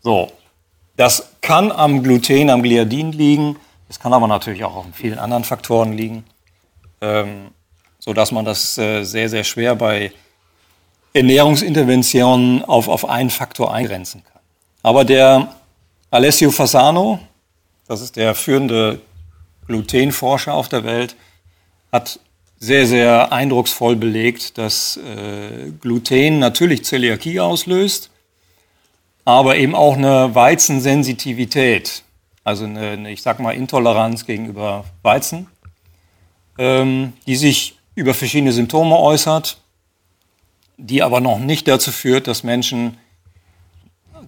So, 0.00 0.30
das 0.96 1.32
kann 1.40 1.72
am 1.72 2.04
Gluten, 2.04 2.48
am 2.50 2.62
Gliadin 2.62 3.10
liegen, 3.10 3.56
es 3.88 3.98
kann 3.98 4.12
aber 4.12 4.28
natürlich 4.28 4.62
auch 4.64 4.76
auf 4.76 4.86
vielen 4.92 5.18
anderen 5.18 5.42
Faktoren 5.42 5.92
liegen, 5.92 6.24
ähm, 7.00 7.48
sodass 7.98 8.30
man 8.30 8.44
das 8.44 8.78
äh, 8.78 9.02
sehr, 9.02 9.28
sehr 9.28 9.42
schwer 9.42 9.74
bei 9.74 10.12
Ernährungsinterventionen 11.14 12.64
auf, 12.64 12.88
auf 12.88 13.08
einen 13.08 13.30
Faktor 13.30 13.72
eingrenzen 13.72 14.22
kann. 14.24 14.42
Aber 14.82 15.04
der 15.04 15.54
Alessio 16.10 16.50
Fasano, 16.50 17.20
das 17.86 18.00
ist 18.00 18.16
der 18.16 18.34
führende 18.34 19.00
Glutenforscher 19.66 20.52
auf 20.52 20.68
der 20.68 20.84
Welt, 20.84 21.16
hat 21.92 22.18
sehr, 22.58 22.86
sehr 22.86 23.32
eindrucksvoll 23.32 23.94
belegt, 23.94 24.58
dass 24.58 24.96
äh, 24.96 25.70
Gluten 25.80 26.40
natürlich 26.40 26.84
Zöliakie 26.84 27.38
auslöst, 27.38 28.10
aber 29.24 29.56
eben 29.56 29.74
auch 29.74 29.96
eine 29.96 30.34
Weizensensitivität, 30.34 32.02
also 32.42 32.64
eine, 32.64 32.90
eine 32.90 33.10
ich 33.12 33.22
sag 33.22 33.38
mal, 33.38 33.52
Intoleranz 33.52 34.26
gegenüber 34.26 34.84
Weizen, 35.02 35.46
ähm, 36.58 37.12
die 37.26 37.36
sich 37.36 37.78
über 37.94 38.14
verschiedene 38.14 38.52
Symptome 38.52 38.96
äußert, 38.96 39.58
die 40.76 41.02
aber 41.02 41.20
noch 41.20 41.38
nicht 41.38 41.68
dazu 41.68 41.92
führt, 41.92 42.26
dass 42.26 42.42
Menschen 42.42 42.98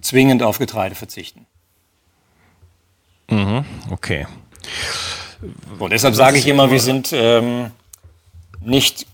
zwingend 0.01 0.43
auf 0.43 0.59
Getreide 0.59 0.95
verzichten. 0.95 1.45
Mhm, 3.29 3.65
okay. 3.91 4.27
Und 5.79 5.91
deshalb 5.91 6.15
sage 6.15 6.37
ich 6.37 6.47
immer, 6.47 6.71
wir 6.71 6.79
sind 6.79 7.09
ähm, 7.13 7.71
nicht 8.61 9.05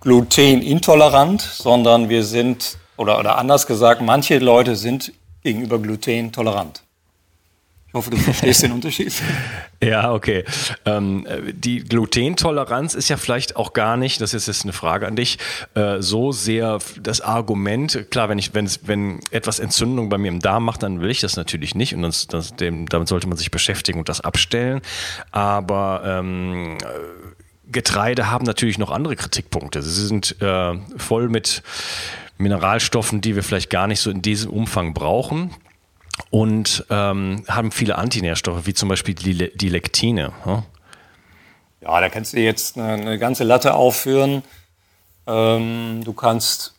glutenintolerant, 0.00 1.40
sondern 1.40 2.08
wir 2.08 2.24
sind, 2.24 2.78
oder, 2.96 3.18
oder 3.18 3.38
anders 3.38 3.66
gesagt, 3.66 4.00
manche 4.02 4.38
Leute 4.38 4.76
sind 4.76 5.12
gegenüber 5.42 5.78
Gluten 5.78 6.32
tolerant. 6.32 6.82
Hoffe, 7.96 8.10
du 8.10 8.18
verstehst 8.18 8.62
den 8.62 8.72
Unterschied. 8.72 9.12
Ja, 9.82 10.12
okay. 10.14 10.42
Ähm, 10.86 11.26
die 11.52 11.80
Glutentoleranz 11.80 12.94
ist 12.94 13.10
ja 13.10 13.18
vielleicht 13.18 13.56
auch 13.56 13.74
gar 13.74 13.98
nicht, 13.98 14.22
das 14.22 14.32
ist 14.32 14.48
jetzt 14.48 14.62
eine 14.64 14.72
Frage 14.72 15.06
an 15.06 15.16
dich, 15.16 15.36
äh, 15.74 16.00
so 16.00 16.32
sehr 16.32 16.78
das 16.98 17.20
Argument. 17.20 18.06
Klar, 18.10 18.30
wenn 18.30 18.38
ich, 18.38 18.52
wenn 18.54 19.20
etwas 19.30 19.58
Entzündung 19.58 20.08
bei 20.08 20.16
mir 20.16 20.28
im 20.28 20.40
Darm 20.40 20.64
macht, 20.64 20.82
dann 20.82 21.02
will 21.02 21.10
ich 21.10 21.20
das 21.20 21.36
natürlich 21.36 21.74
nicht 21.74 21.94
und 21.94 22.00
das, 22.02 22.26
das, 22.26 22.56
dem, 22.56 22.88
damit 22.88 23.08
sollte 23.08 23.28
man 23.28 23.36
sich 23.36 23.50
beschäftigen 23.50 23.98
und 23.98 24.08
das 24.08 24.22
abstellen. 24.22 24.80
Aber 25.30 26.02
ähm, 26.06 26.78
Getreide 27.70 28.30
haben 28.30 28.46
natürlich 28.46 28.78
noch 28.78 28.90
andere 28.90 29.14
Kritikpunkte. 29.14 29.82
Sie 29.82 30.06
sind 30.06 30.40
äh, 30.40 30.72
voll 30.96 31.28
mit 31.28 31.62
Mineralstoffen, 32.38 33.20
die 33.20 33.36
wir 33.36 33.42
vielleicht 33.42 33.68
gar 33.68 33.86
nicht 33.86 34.00
so 34.00 34.10
in 34.10 34.22
diesem 34.22 34.50
Umfang 34.50 34.94
brauchen 34.94 35.50
und 36.30 36.84
ähm, 36.90 37.44
haben 37.48 37.70
viele 37.70 37.96
Antinährstoffe, 37.98 38.66
wie 38.66 38.74
zum 38.74 38.88
Beispiel 38.88 39.14
die, 39.14 39.56
die 39.56 39.68
Lektine. 39.68 40.32
Hm? 40.44 40.62
Ja, 41.80 42.00
da 42.00 42.08
kannst 42.08 42.32
du 42.32 42.40
jetzt 42.40 42.78
eine, 42.78 42.92
eine 42.94 43.18
ganze 43.18 43.44
Latte 43.44 43.74
aufführen. 43.74 44.42
Ähm, 45.26 46.02
du 46.04 46.12
kannst 46.12 46.74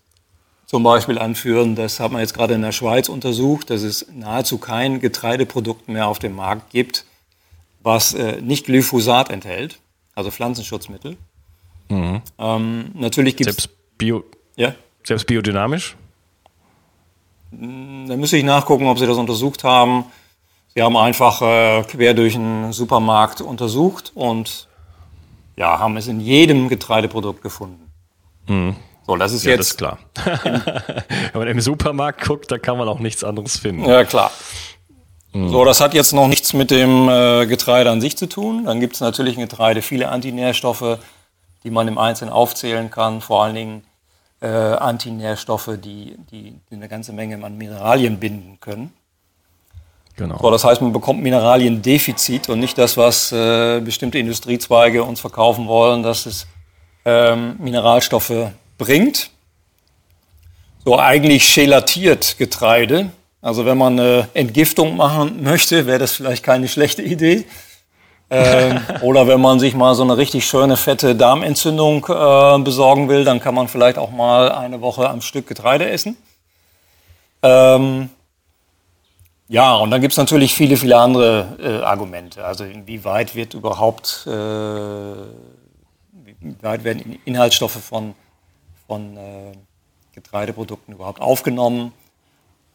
zum 0.65 0.83
Beispiel 0.83 1.17
anführen, 1.17 1.75
das 1.75 1.99
hat 1.99 2.11
man 2.11 2.21
jetzt 2.21 2.33
gerade 2.33 2.53
in 2.53 2.61
der 2.61 2.73
Schweiz 2.73 3.07
untersucht, 3.07 3.69
dass 3.69 3.83
es 3.83 4.07
nahezu 4.13 4.57
kein 4.57 4.99
Getreideprodukt 4.99 5.87
mehr 5.87 6.07
auf 6.07 6.19
dem 6.19 6.35
Markt 6.35 6.71
gibt, 6.71 7.05
was 7.81 8.13
äh, 8.13 8.41
nicht 8.41 8.65
Glyphosat 8.65 9.29
enthält, 9.29 9.79
also 10.13 10.29
Pflanzenschutzmittel. 10.29 11.15
Mhm. 11.87 12.21
Ähm, 12.37 12.91
natürlich 12.95 13.37
gibt 13.37 13.49
es. 13.49 13.69
Bio, 13.97 14.25
ja? 14.57 14.75
selbst 15.03 15.25
biodynamisch? 15.25 15.95
Da 17.51 18.15
müsste 18.15 18.37
ich 18.37 18.43
nachgucken, 18.43 18.87
ob 18.87 18.99
Sie 18.99 19.07
das 19.07 19.17
untersucht 19.17 19.63
haben. 19.63 20.05
Sie 20.75 20.83
haben 20.83 20.97
einfach 20.97 21.41
äh, 21.41 21.83
quer 21.83 22.13
durch 22.13 22.35
einen 22.35 22.71
Supermarkt 22.73 23.41
untersucht 23.41 24.11
und 24.13 24.67
ja, 25.55 25.79
haben 25.79 25.97
es 25.97 26.07
in 26.07 26.19
jedem 26.19 26.69
Getreideprodukt 26.69 27.41
gefunden. 27.41 27.91
Mhm. 28.47 28.75
So, 29.07 29.15
das 29.15 29.31
ist 29.31 29.45
ja, 29.45 29.51
jetzt. 29.51 29.59
Das 29.59 29.67
ist 29.69 29.77
klar. 29.77 29.97
Wenn 31.33 31.39
man 31.39 31.47
im 31.47 31.61
Supermarkt 31.61 32.25
guckt, 32.25 32.51
da 32.51 32.57
kann 32.57 32.77
man 32.77 32.87
auch 32.89 32.99
nichts 32.99 33.23
anderes 33.23 33.57
finden. 33.57 33.85
Ja, 33.85 34.03
klar. 34.03 34.31
Mhm. 35.33 35.49
So, 35.49 35.63
das 35.65 35.79
hat 35.79 35.93
jetzt 35.93 36.13
noch 36.13 36.27
nichts 36.27 36.53
mit 36.53 36.69
dem 36.71 37.07
äh, 37.07 37.45
Getreide 37.47 37.89
an 37.89 38.01
sich 38.01 38.17
zu 38.17 38.27
tun. 38.27 38.65
Dann 38.65 38.79
gibt 38.79 38.95
es 38.95 39.01
natürlich 39.01 39.35
in 39.35 39.41
Getreide 39.41 39.81
viele 39.81 40.09
Antinährstoffe, 40.09 40.99
die 41.63 41.71
man 41.71 41.87
im 41.87 41.97
Einzelnen 41.97 42.33
aufzählen 42.33 42.91
kann. 42.91 43.21
Vor 43.21 43.43
allen 43.43 43.55
Dingen 43.55 43.86
äh, 44.41 44.47
Antinährstoffe, 44.47 45.71
die, 45.83 46.15
die, 46.31 46.59
die, 46.69 46.75
eine 46.75 46.87
ganze 46.87 47.13
Menge 47.13 47.43
an 47.43 47.57
Mineralien 47.57 48.19
binden 48.19 48.59
können. 48.59 48.93
Genau. 50.15 50.39
So, 50.39 50.49
das 50.49 50.63
heißt, 50.63 50.81
man 50.81 50.93
bekommt 50.93 51.21
Mineraliendefizit 51.21 52.49
und 52.49 52.59
nicht 52.59 52.77
das, 52.77 52.97
was 52.97 53.31
äh, 53.31 53.79
bestimmte 53.81 54.17
Industriezweige 54.17 55.03
uns 55.03 55.19
verkaufen 55.19 55.67
wollen, 55.67 56.01
dass 56.01 56.25
es 56.25 56.47
ähm, 57.05 57.55
Mineralstoffe 57.59 58.51
bringt. 58.77 59.29
So 60.83 60.97
eigentlich 60.97 61.53
gelatiert 61.53 62.37
Getreide. 62.37 63.11
Also 63.41 63.65
wenn 63.65 63.77
man 63.77 63.99
eine 63.99 64.29
Entgiftung 64.33 64.97
machen 64.97 65.43
möchte, 65.43 65.85
wäre 65.85 65.99
das 65.99 66.13
vielleicht 66.13 66.43
keine 66.43 66.67
schlechte 66.67 67.03
Idee. 67.03 67.45
Ähm, 68.29 68.81
oder 69.01 69.27
wenn 69.27 69.39
man 69.39 69.59
sich 69.59 69.73
mal 69.73 69.95
so 69.95 70.03
eine 70.03 70.17
richtig 70.17 70.45
schöne 70.45 70.75
fette 70.75 71.15
Darmentzündung 71.15 72.05
äh, 72.09 72.59
besorgen 72.59 73.07
will, 73.07 73.23
dann 73.23 73.39
kann 73.39 73.55
man 73.55 73.67
vielleicht 73.67 73.97
auch 73.97 74.11
mal 74.11 74.51
eine 74.51 74.81
Woche 74.81 75.09
am 75.09 75.21
Stück 75.21 75.47
Getreide 75.47 75.89
essen. 75.89 76.17
Ähm, 77.41 78.09
ja, 79.47 79.75
und 79.75 79.91
dann 79.91 80.01
gibt 80.01 80.11
es 80.11 80.17
natürlich 80.17 80.53
viele, 80.53 80.75
viele 80.75 80.97
andere 80.97 81.57
äh, 81.61 81.85
Argumente. 81.85 82.43
Also 82.43 82.65
inwieweit 82.65 83.33
wird 83.33 83.53
überhaupt, 83.53 84.27
äh, 84.27 84.29
wie 84.29 86.35
weit 86.61 86.83
werden 86.83 87.19
Inhaltsstoffe 87.23 87.81
von, 87.81 88.13
von 88.87 89.15
äh, 89.15 89.53
Getreideprodukten 90.13 90.95
überhaupt 90.95 91.21
aufgenommen? 91.21 91.93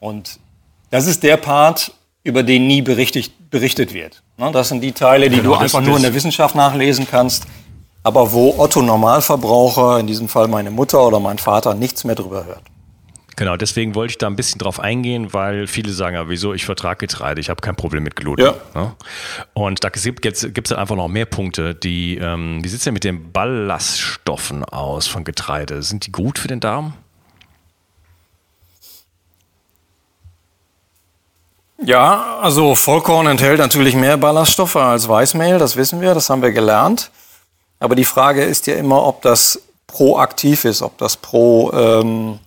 Und 0.00 0.40
das 0.88 1.06
ist 1.06 1.22
der 1.22 1.36
Part, 1.36 1.92
über 2.24 2.42
den 2.42 2.66
nie 2.66 2.82
berichtet, 2.82 3.50
berichtet 3.50 3.94
wird. 3.94 4.22
Ne, 4.36 4.50
das 4.52 4.68
sind 4.68 4.80
die 4.80 4.92
Teile, 4.92 5.28
die 5.28 5.36
genau, 5.36 5.50
du 5.50 5.54
einfach 5.56 5.80
nur 5.80 5.96
in 5.96 6.02
der 6.02 6.14
Wissenschaft 6.14 6.54
nachlesen 6.54 7.06
kannst, 7.10 7.46
aber 8.02 8.32
wo 8.32 8.58
Otto 8.58 8.82
Normalverbraucher, 8.82 10.00
in 10.00 10.06
diesem 10.06 10.28
Fall 10.28 10.48
meine 10.48 10.70
Mutter 10.70 11.06
oder 11.06 11.20
mein 11.20 11.38
Vater, 11.38 11.74
nichts 11.74 12.04
mehr 12.04 12.14
drüber 12.14 12.44
hört. 12.46 12.62
Genau, 13.36 13.56
deswegen 13.56 13.94
wollte 13.94 14.12
ich 14.12 14.18
da 14.18 14.26
ein 14.26 14.36
bisschen 14.36 14.58
drauf 14.58 14.78
eingehen, 14.78 15.32
weil 15.32 15.66
viele 15.66 15.90
sagen 15.92 16.16
ja, 16.16 16.28
wieso, 16.28 16.52
ich 16.52 16.64
vertrage 16.64 17.06
Getreide, 17.06 17.40
ich 17.40 17.48
habe 17.48 17.60
kein 17.60 17.76
Problem 17.76 18.02
mit 18.02 18.14
Gluten. 18.14 18.42
Ja. 18.42 18.54
Ne? 18.74 18.94
Und 19.54 19.82
da 19.82 19.88
gibt 19.88 20.26
es 20.26 20.42
dann 20.42 20.78
einfach 20.78 20.96
noch 20.96 21.08
mehr 21.08 21.24
Punkte, 21.24 21.74
die, 21.74 22.18
ähm, 22.18 22.62
wie 22.62 22.68
sieht 22.68 22.78
es 22.78 22.84
denn 22.84 22.94
mit 22.94 23.04
den 23.04 23.32
Ballaststoffen 23.32 24.64
aus 24.64 25.06
von 25.06 25.24
Getreide? 25.24 25.82
Sind 25.82 26.06
die 26.06 26.12
gut 26.12 26.38
für 26.38 26.48
den 26.48 26.60
Darm? 26.60 26.92
Ja, 31.84 32.38
also 32.40 32.74
Vollkorn 32.74 33.26
enthält 33.26 33.58
natürlich 33.58 33.96
mehr 33.96 34.16
Ballaststoffe 34.16 34.76
als 34.76 35.08
Weißmehl, 35.08 35.58
das 35.58 35.76
wissen 35.76 36.00
wir, 36.00 36.14
das 36.14 36.30
haben 36.30 36.42
wir 36.42 36.52
gelernt. 36.52 37.10
Aber 37.80 37.96
die 37.96 38.04
Frage 38.04 38.44
ist 38.44 38.68
ja 38.68 38.74
immer, 38.74 39.04
ob 39.04 39.22
das 39.22 39.60
proaktiv 39.88 40.64
ist, 40.64 40.82
ob 40.82 40.96
das 40.98 41.16
pro, 41.16 41.72
ähm, 41.72 42.38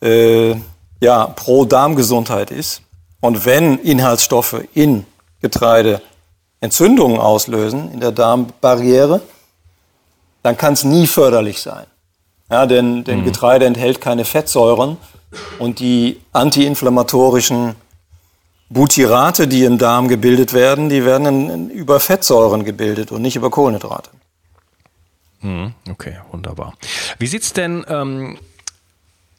äh, 0.00 0.54
ja, 1.00 1.26
pro 1.26 1.64
Darmgesundheit 1.64 2.52
ist. 2.52 2.82
Und 3.20 3.44
wenn 3.44 3.78
Inhaltsstoffe 3.78 4.64
in 4.74 5.04
Getreide 5.40 6.00
Entzündungen 6.60 7.18
auslösen 7.18 7.92
in 7.92 8.00
der 8.00 8.12
Darmbarriere, 8.12 9.20
dann 10.42 10.56
kann 10.56 10.74
es 10.74 10.84
nie 10.84 11.06
förderlich 11.06 11.60
sein. 11.60 11.86
Ja, 12.50 12.66
denn, 12.66 13.02
denn 13.04 13.20
mhm. 13.20 13.24
Getreide 13.24 13.66
enthält 13.66 14.00
keine 14.00 14.24
Fettsäuren 14.24 14.96
und 15.58 15.80
die 15.80 16.20
antiinflammatorischen 16.32 17.74
Butyrate, 18.68 19.46
die 19.46 19.64
im 19.64 19.78
Darm 19.78 20.08
gebildet 20.08 20.52
werden, 20.52 20.88
die 20.88 21.04
werden 21.04 21.26
in, 21.26 21.50
in, 21.50 21.70
über 21.70 22.00
Fettsäuren 22.00 22.64
gebildet 22.64 23.12
und 23.12 23.22
nicht 23.22 23.36
über 23.36 23.50
Kohlenhydrate. 23.50 24.10
Hm, 25.40 25.74
okay, 25.90 26.18
wunderbar. 26.30 26.74
Wie 27.18 27.26
sieht 27.26 27.42
es 27.42 27.52
denn 27.52 27.84
ähm, 27.88 28.38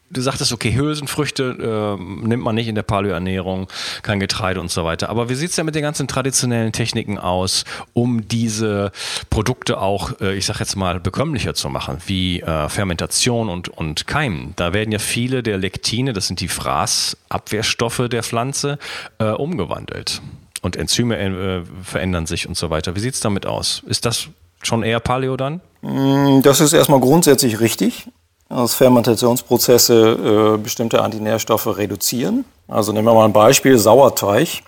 du 0.10 0.22
sagtest, 0.22 0.54
okay, 0.54 0.76
Hülsenfrüchte 0.76 1.98
äh, 2.00 2.28
nimmt 2.28 2.44
man 2.44 2.56
nicht 2.56 2.68
in 2.68 2.76
der 2.76 2.84
Paleoernährung, 2.84 3.68
kein 4.04 4.20
Getreide 4.20 4.62
und 4.62 4.72
so 4.72 4.86
weiter. 4.86 5.10
Aber 5.10 5.30
wie 5.30 5.36
sieht 5.36 5.50
es 5.50 5.56
denn 5.56 5.66
mit 5.66 5.76
den 5.76 5.82
ganzen 5.82 6.08
traditionellen 6.08 6.72
Techniken 6.72 7.18
aus, 7.18 7.66
um 7.94 8.28
diese 8.28 8.92
Produkte 9.30 9.80
auch, 9.80 10.20
äh, 10.22 10.36
ich 10.36 10.46
sag 10.46 10.60
jetzt 10.60 10.76
mal, 10.76 11.00
bekömmlicher 11.00 11.54
zu 11.54 11.70
machen, 11.70 11.98
wie 12.06 12.42
äh, 12.42 12.70
Fermentation 12.70 13.50
und, 13.50 13.70
und 13.70 14.08
Keimen? 14.08 14.54
Da 14.56 14.74
werden 14.74 14.92
ja 14.92 15.00
viele 15.00 15.44
der 15.44 15.58
Lektine, 15.58 16.14
das 16.14 16.28
sind 16.28 16.40
die 16.40 16.50
Fraßabwehrstoffe 16.50 18.04
der 18.10 18.24
Pflanze, 18.24 18.78
äh, 19.18 19.26
umgewandelt. 19.26 20.22
Und 20.62 20.76
Enzyme 20.76 21.18
äh, 21.18 21.64
verändern 21.84 22.26
sich 22.26 22.48
und 22.48 22.58
so 22.58 22.70
weiter. 22.70 22.96
Wie 22.96 23.00
sieht 23.00 23.16
es 23.16 23.20
damit 23.20 23.46
aus? 23.46 23.84
Ist 23.88 24.06
das 24.06 24.30
schon 24.62 24.84
eher 24.84 25.00
Paleo 25.00 25.38
dann? 25.38 25.62
Mm, 25.82 26.42
das 26.42 26.60
ist 26.60 26.74
erstmal 26.74 27.00
grundsätzlich 27.00 27.60
richtig 27.60 28.08
dass 28.50 28.76
Fermentationsprozesse 28.76 30.56
äh, 30.56 30.58
bestimmte 30.58 31.02
Antinährstoffe 31.02 31.68
reduzieren. 31.78 32.46
Also 32.68 32.92
nehmen 32.92 33.08
wir 33.08 33.14
mal 33.14 33.26
ein 33.26 33.34
Beispiel, 33.34 33.78
Sauerteig. 33.78 34.62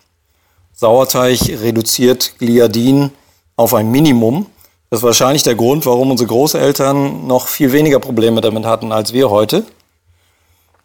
Sauerteig 0.73 1.39
reduziert 1.49 2.37
Gliadin 2.39 3.11
auf 3.55 3.73
ein 3.73 3.89
Minimum. 3.89 4.47
Das 4.89 4.99
ist 4.99 5.03
wahrscheinlich 5.03 5.43
der 5.43 5.55
Grund, 5.55 5.85
warum 5.85 6.11
unsere 6.11 6.27
Großeltern 6.27 7.27
noch 7.27 7.47
viel 7.47 7.71
weniger 7.71 7.99
Probleme 7.99 8.41
damit 8.41 8.65
hatten 8.65 8.91
als 8.91 9.13
wir 9.13 9.29
heute. 9.29 9.65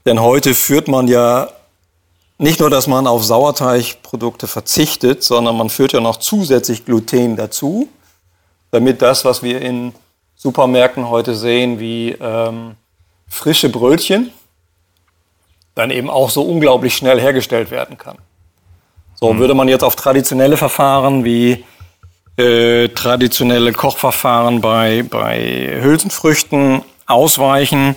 Denn 0.04 0.20
heute 0.20 0.54
führt 0.54 0.88
man 0.88 1.06
ja 1.06 1.48
nicht 2.38 2.58
nur, 2.58 2.70
dass 2.70 2.88
man 2.88 3.06
auf 3.06 3.24
Sauerteigprodukte 3.24 4.48
verzichtet, 4.48 5.22
sondern 5.22 5.56
man 5.56 5.70
führt 5.70 5.92
ja 5.92 6.00
noch 6.00 6.16
zusätzlich 6.16 6.84
Gluten 6.84 7.36
dazu, 7.36 7.88
damit 8.72 9.00
das, 9.00 9.24
was 9.24 9.42
wir 9.44 9.60
in 9.60 9.92
Supermärkten 10.34 11.08
heute 11.08 11.36
sehen, 11.36 11.78
wie 11.78 12.16
ähm, 12.20 12.74
frische 13.32 13.70
Brötchen, 13.70 14.30
dann 15.74 15.90
eben 15.90 16.10
auch 16.10 16.28
so 16.28 16.42
unglaublich 16.42 16.94
schnell 16.94 17.18
hergestellt 17.18 17.70
werden 17.70 17.96
kann. 17.96 18.18
So 19.14 19.32
mhm. 19.32 19.38
würde 19.38 19.54
man 19.54 19.68
jetzt 19.68 19.82
auf 19.82 19.96
traditionelle 19.96 20.58
Verfahren 20.58 21.24
wie 21.24 21.64
äh, 22.36 22.88
traditionelle 22.90 23.72
Kochverfahren 23.72 24.60
bei, 24.60 25.02
bei 25.08 25.80
Hülsenfrüchten 25.80 26.82
ausweichen, 27.06 27.96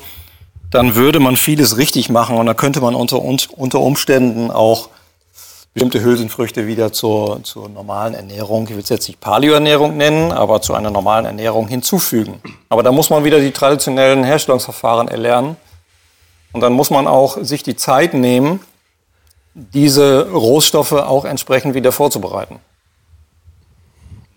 dann 0.71 0.95
würde 0.95 1.19
man 1.19 1.35
vieles 1.35 1.77
richtig 1.77 2.09
machen 2.09 2.37
und 2.37 2.45
da 2.45 2.53
könnte 2.53 2.79
man 2.79 2.95
unter, 2.95 3.21
unter 3.21 3.79
Umständen 3.81 4.51
auch 4.51 4.89
bestimmte 5.75 6.01
Hülsenfrüchte 6.01 6.67
wieder 6.67 6.93
zur, 6.93 7.43
zur 7.43 7.67
normalen 7.67 8.13
Ernährung, 8.13 8.63
ich 8.63 8.71
will 8.71 8.79
es 8.79 8.87
jetzt 8.87 9.09
nicht 9.09 9.19
Paleoernährung 9.19 9.97
nennen, 9.97 10.31
aber 10.31 10.61
zu 10.61 10.73
einer 10.73 10.89
normalen 10.89 11.25
Ernährung 11.25 11.67
hinzufügen. 11.67 12.41
Aber 12.69 12.81
da 12.81 12.93
muss 12.93 13.09
man 13.09 13.25
wieder 13.25 13.41
die 13.41 13.51
traditionellen 13.51 14.23
Herstellungsverfahren 14.23 15.09
erlernen. 15.09 15.57
Und 16.53 16.61
dann 16.61 16.71
muss 16.71 16.91
man 16.91 17.07
auch 17.07 17.37
sich 17.41 17.61
die 17.61 17.75
Zeit 17.75 18.13
nehmen, 18.13 18.61
diese 19.53 20.31
Rohstoffe 20.31 20.93
auch 20.93 21.25
entsprechend 21.25 21.75
wieder 21.75 21.91
vorzubereiten. 21.91 22.59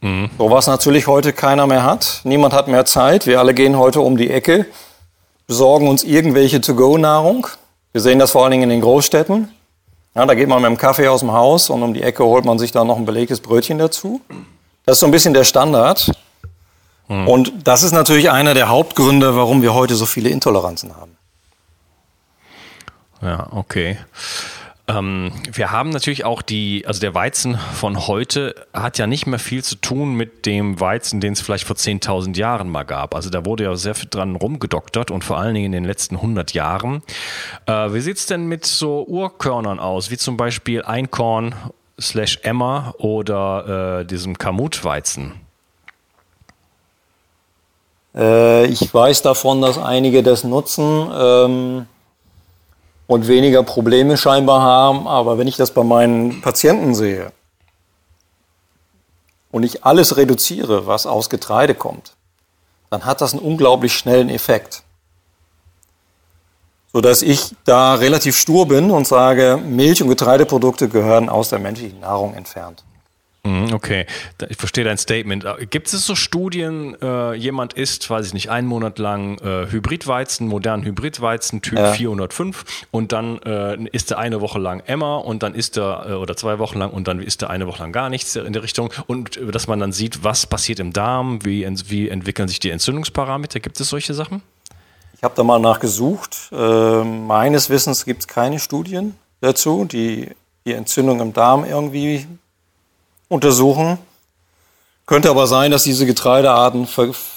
Mhm. 0.01 0.31
So 0.37 0.51
was 0.51 0.66
natürlich 0.66 1.07
heute 1.07 1.33
keiner 1.33 1.68
mehr 1.68 1.85
hat. 1.85 2.20
Niemand 2.24 2.53
hat 2.53 2.66
mehr 2.66 2.85
Zeit. 2.85 3.27
Wir 3.27 3.38
alle 3.38 3.55
gehen 3.55 3.79
heute 3.79 4.01
um 4.01 4.16
die 4.16 4.31
Ecke 4.31 4.66
besorgen 5.48 5.88
uns 5.88 6.05
irgendwelche 6.05 6.61
To-Go-Nahrung. 6.61 7.46
Wir 7.92 8.03
sehen 8.03 8.18
das 8.18 8.33
vor 8.33 8.42
allen 8.42 8.51
Dingen 8.51 8.64
in 8.64 8.68
den 8.68 8.81
Großstädten. 8.83 9.48
Ja, 10.18 10.26
da 10.26 10.35
geht 10.35 10.48
man 10.48 10.61
mit 10.61 10.68
dem 10.68 10.76
Kaffee 10.76 11.07
aus 11.07 11.20
dem 11.20 11.31
Haus 11.31 11.70
und 11.70 11.81
um 11.81 11.94
die 11.94 12.02
Ecke 12.02 12.24
holt 12.24 12.44
man 12.44 12.59
sich 12.59 12.72
dann 12.72 12.88
noch 12.88 12.96
ein 12.96 13.04
belegtes 13.04 13.38
Brötchen 13.38 13.78
dazu. 13.78 14.20
Das 14.85 14.96
ist 14.96 15.00
so 15.00 15.07
ein 15.07 15.12
bisschen 15.12 15.33
der 15.33 15.44
Standard. 15.44 16.11
Hm. 17.07 17.28
Und 17.28 17.52
das 17.62 17.85
ist 17.85 17.92
natürlich 17.92 18.28
einer 18.28 18.52
der 18.52 18.68
Hauptgründe, 18.68 19.37
warum 19.37 19.62
wir 19.62 19.74
heute 19.74 19.94
so 19.94 20.07
viele 20.07 20.31
Intoleranzen 20.31 20.96
haben. 20.96 21.16
Ja, 23.22 23.46
okay. 23.52 23.96
Ähm, 24.88 25.33
wir 25.53 25.70
haben 25.70 25.90
natürlich 25.90 26.24
auch 26.24 26.40
die, 26.40 26.85
also 26.87 26.98
der 27.01 27.14
Weizen 27.14 27.59
von 27.74 28.07
heute 28.07 28.55
hat 28.72 28.96
ja 28.96 29.07
nicht 29.07 29.27
mehr 29.27 29.38
viel 29.38 29.62
zu 29.62 29.77
tun 29.77 30.14
mit 30.14 30.46
dem 30.46 30.81
Weizen, 30.81 31.20
den 31.20 31.35
es 31.35 31.42
vielleicht 31.42 31.66
vor 31.66 31.77
10.000 31.77 32.38
Jahren 32.38 32.70
mal 32.70 32.85
gab. 32.85 33.14
Also 33.14 33.29
da 33.29 33.44
wurde 33.44 33.64
ja 33.64 33.77
sehr 33.77 33.94
viel 33.94 34.09
dran 34.09 34.35
rumgedoktert 34.35 35.11
und 35.11 35.24
vor 35.24 35.37
allen 35.37 35.55
Dingen 35.55 35.66
in 35.66 35.72
den 35.72 35.85
letzten 35.85 36.16
100 36.16 36.55
Jahren. 36.55 37.03
Äh, 37.66 37.92
wie 37.92 38.01
sieht 38.01 38.16
es 38.16 38.27
denn 38.27 38.46
mit 38.46 38.64
so 38.64 39.05
Urkörnern 39.07 39.79
aus, 39.79 40.11
wie 40.11 40.16
zum 40.16 40.38
Beispiel 40.38 40.83
Einkorn 40.83 41.55
slash 42.01 42.38
Emmer 42.42 42.94
oder 42.96 44.01
äh, 44.01 44.05
diesem 44.07 44.38
Kamutweizen? 44.38 45.35
Äh, 48.14 48.66
ich 48.66 48.94
weiß 48.94 49.20
davon, 49.20 49.61
dass 49.61 49.77
einige 49.77 50.22
das 50.22 50.44
nutzen. 50.44 51.11
Ähm 51.14 51.87
und 53.09 53.27
weniger 53.27 53.64
Probleme 53.64 54.16
scheinbar 54.16 54.62
haben. 54.62 55.09
Aber 55.09 55.38
wenn 55.38 55.49
ich 55.49 55.57
das 55.57 55.73
bei 55.73 55.83
meinen 55.83 56.40
Patienten 56.40 56.94
sehe 56.94 57.33
und 59.51 59.64
ich 59.64 59.85
alles 59.85 60.16
reduziere, 60.16 60.87
was 60.87 61.07
aus 61.07 61.29
Getreide 61.29 61.75
kommt, 61.75 62.12
dann 62.90 63.05
hat 63.05 63.21
das 63.21 63.33
einen 63.33 63.42
unglaublich 63.42 63.94
schnellen 63.94 64.29
Effekt. 64.29 64.85
Sodass 66.92 67.23
ich 67.23 67.55
da 67.64 67.94
relativ 67.94 68.37
stur 68.37 68.68
bin 68.68 68.90
und 68.90 69.07
sage, 69.07 69.59
Milch- 69.62 70.03
und 70.03 70.09
Getreideprodukte 70.09 70.88
gehören 70.88 71.29
aus 71.29 71.49
der 71.49 71.59
menschlichen 71.59 72.01
Nahrung 72.01 72.35
entfernt. 72.35 72.85
Mhm, 73.44 73.72
okay, 73.72 74.07
ich 74.48 74.57
verstehe 74.57 74.85
dein 74.85 74.98
Statement. 74.98 75.44
Äh, 75.44 75.66
gibt 75.66 75.92
es 75.92 76.05
so 76.05 76.14
Studien, 76.14 76.96
äh, 77.01 77.35
jemand 77.35 77.72
isst, 77.72 78.11
weiß 78.11 78.27
ich 78.27 78.35
nicht, 78.35 78.51
einen 78.51 78.66
Monat 78.66 78.98
lang 78.98 79.38
äh, 79.38 79.70
Hybridweizen, 79.70 80.48
modernen 80.48 80.85
Hybridweizen, 80.85 81.62
Typ 81.62 81.79
ja. 81.79 81.92
405 81.92 82.87
und 82.90 83.12
dann 83.12 83.40
äh, 83.42 83.77
isst 83.92 84.11
er 84.11 84.18
eine 84.18 84.40
Woche 84.40 84.59
lang 84.59 84.83
Emma 84.87 85.16
und 85.16 85.42
dann 85.42 85.55
isst 85.55 85.79
er, 85.79 86.07
äh, 86.09 86.12
oder 86.14 86.37
zwei 86.37 86.59
Wochen 86.59 86.79
lang 86.79 86.90
und 86.90 87.07
dann 87.07 87.22
isst 87.22 87.42
er 87.42 87.51
eine 87.51 87.66
Woche 87.66 87.83
lang 87.83 87.92
gar 87.92 88.11
nichts 88.11 88.35
in 88.35 88.53
der 88.53 88.62
Richtung 88.62 88.92
und 89.07 89.37
äh, 89.37 89.46
dass 89.46 89.68
man 89.68 89.79
dann 89.79 89.92
sieht, 89.92 90.24
was 90.24 90.46
passiert 90.46 90.81
im 90.81 90.92
Darm, 90.92 91.44
wie, 91.44 91.66
wie 91.87 92.09
entwickeln 92.09 92.48
sich 92.48 92.59
die 92.59 92.70
Entzündungsparameter. 92.70 93.61
Gibt 93.61 93.79
es 93.81 93.88
solche 93.88 94.14
Sachen? 94.14 94.42
Ich 95.16 95.22
habe 95.22 95.35
da 95.37 95.42
mal 95.42 95.59
nachgesucht. 95.59 96.53
meines 96.53 97.70
Wissens 97.70 98.05
gibt 98.05 98.20
es 98.20 98.29
keine 98.29 98.61
Studien 98.61 99.16
dazu, 99.40 99.85
die 99.85 100.29
die 100.64 100.74
Entzündung 100.74 101.20
im 101.20 101.33
Darm 101.33 101.64
irgendwie 101.64 102.27
untersuchen. 103.28 103.98
Könnte 105.06 105.30
aber 105.30 105.46
sein, 105.46 105.70
dass 105.70 105.84
diese 105.84 106.04
Getreidearten 106.04 106.86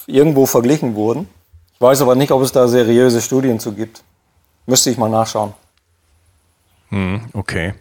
irgendwo 0.07 0.45
verglichen 0.45 0.95
wurden. 0.95 1.29
Ich 1.73 1.81
weiß 1.81 2.01
aber 2.01 2.15
nicht, 2.15 2.31
ob 2.31 2.41
es 2.41 2.51
da 2.51 2.67
seriöse 2.67 3.21
Studien 3.21 3.59
zu 3.59 3.73
gibt. 3.73 4.03
Müsste 4.65 4.89
ich 4.89 4.97
mal 4.97 5.09
nachschauen. 5.09 5.53
Hm, 6.89 7.21
okay. 7.33 7.73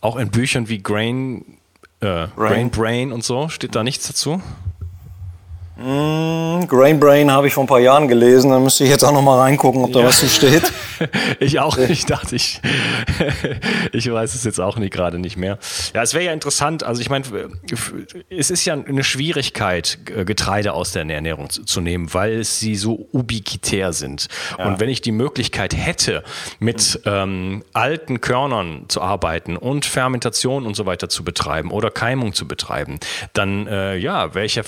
Auch 0.00 0.16
in 0.16 0.30
Büchern 0.30 0.68
wie 0.68 0.82
Grain, 0.82 1.44
äh, 2.00 2.28
Brain. 2.28 2.70
Brain 2.70 3.12
und 3.12 3.24
so 3.24 3.48
steht 3.48 3.74
da 3.74 3.82
nichts 3.82 4.06
dazu? 4.06 4.40
Mm, 5.76 6.66
Grain 6.66 7.00
Brain 7.00 7.30
habe 7.30 7.48
ich 7.48 7.54
vor 7.54 7.64
ein 7.64 7.66
paar 7.66 7.80
Jahren 7.80 8.06
gelesen, 8.06 8.50
da 8.50 8.58
müsste 8.58 8.84
ich 8.84 8.90
jetzt 8.90 9.02
auch 9.02 9.12
noch 9.12 9.22
mal 9.22 9.38
reingucken, 9.40 9.82
ob 9.82 9.92
da 9.92 10.00
ja. 10.00 10.06
was 10.06 10.20
zu 10.20 10.28
steht. 10.28 10.72
ich 11.40 11.58
auch 11.60 11.76
nicht, 11.76 12.08
dachte 12.10 12.36
ich. 12.36 12.60
ich 13.92 14.10
weiß 14.10 14.34
es 14.34 14.44
jetzt 14.44 14.60
auch 14.60 14.76
nicht 14.76 14.92
gerade 14.92 15.18
nicht 15.18 15.36
mehr. 15.36 15.58
Ja, 15.94 16.02
es 16.02 16.14
wäre 16.14 16.24
ja 16.24 16.32
interessant, 16.32 16.82
also 16.82 17.00
ich 17.00 17.10
meine, 17.10 17.24
es 18.28 18.50
ist 18.50 18.64
ja 18.64 18.74
eine 18.74 19.04
Schwierigkeit, 19.04 19.98
Getreide 20.04 20.72
aus 20.72 20.92
der 20.92 21.08
Ernährung 21.08 21.50
zu, 21.50 21.64
zu 21.64 21.80
nehmen, 21.80 22.12
weil 22.12 22.44
sie 22.44 22.76
so 22.76 23.08
ubiquitär 23.12 23.92
sind. 23.92 24.28
Ja. 24.58 24.66
Und 24.66 24.80
wenn 24.80 24.88
ich 24.88 25.00
die 25.00 25.12
Möglichkeit 25.12 25.74
hätte, 25.74 26.22
mit 26.58 27.00
ähm, 27.04 27.64
alten 27.72 28.20
Körnern 28.20 28.84
zu 28.88 29.00
arbeiten 29.00 29.56
und 29.56 29.84
Fermentation 29.84 30.66
und 30.66 30.74
so 30.74 30.86
weiter 30.86 31.08
zu 31.08 31.24
betreiben 31.24 31.70
oder 31.70 31.90
Keimung 31.90 32.34
zu 32.34 32.46
betreiben, 32.46 32.98
dann 33.32 33.66
äh, 33.66 33.96
ja, 33.96 34.34
wäre 34.34 34.44
ich 34.44 34.56
ja 34.56 34.62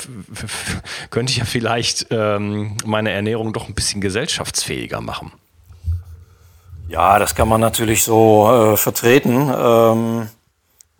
könnte 1.10 1.32
ich 1.32 1.38
ja 1.38 1.44
vielleicht 1.44 2.06
ähm, 2.10 2.76
meine 2.84 3.10
Ernährung 3.10 3.52
doch 3.52 3.68
ein 3.68 3.74
bisschen 3.74 4.00
gesellschaftsfähiger 4.00 5.00
machen. 5.00 5.32
Ja, 6.88 7.18
das 7.18 7.34
kann 7.34 7.48
man 7.48 7.60
natürlich 7.60 8.04
so 8.04 8.72
äh, 8.72 8.76
vertreten. 8.76 9.52
Ähm, 9.54 10.28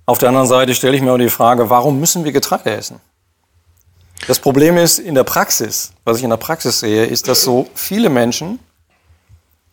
auf 0.07 0.19
der 0.19 0.29
anderen 0.29 0.49
Seite 0.49 0.75
stelle 0.75 0.97
ich 0.97 1.03
mir 1.03 1.13
auch 1.13 1.19
die 1.19 1.29
Frage, 1.29 1.71
warum 1.71 2.01
müssen 2.01 2.25
wir 2.25 2.33
Getreide 2.33 2.71
essen? 2.71 3.01
Das 4.27 4.39
Problem 4.39 4.77
ist 4.77 4.99
in 4.99 5.15
der 5.15 5.25
Praxis, 5.25 5.93
was 6.05 6.19
ich 6.19 6.25
in 6.25 6.31
der 6.31 6.37
Praxis 6.37 6.81
sehe, 6.81 7.07
ist, 7.07 7.29
dass 7.29 7.43
so 7.43 7.69
viele 7.75 8.09
Menschen 8.09 8.59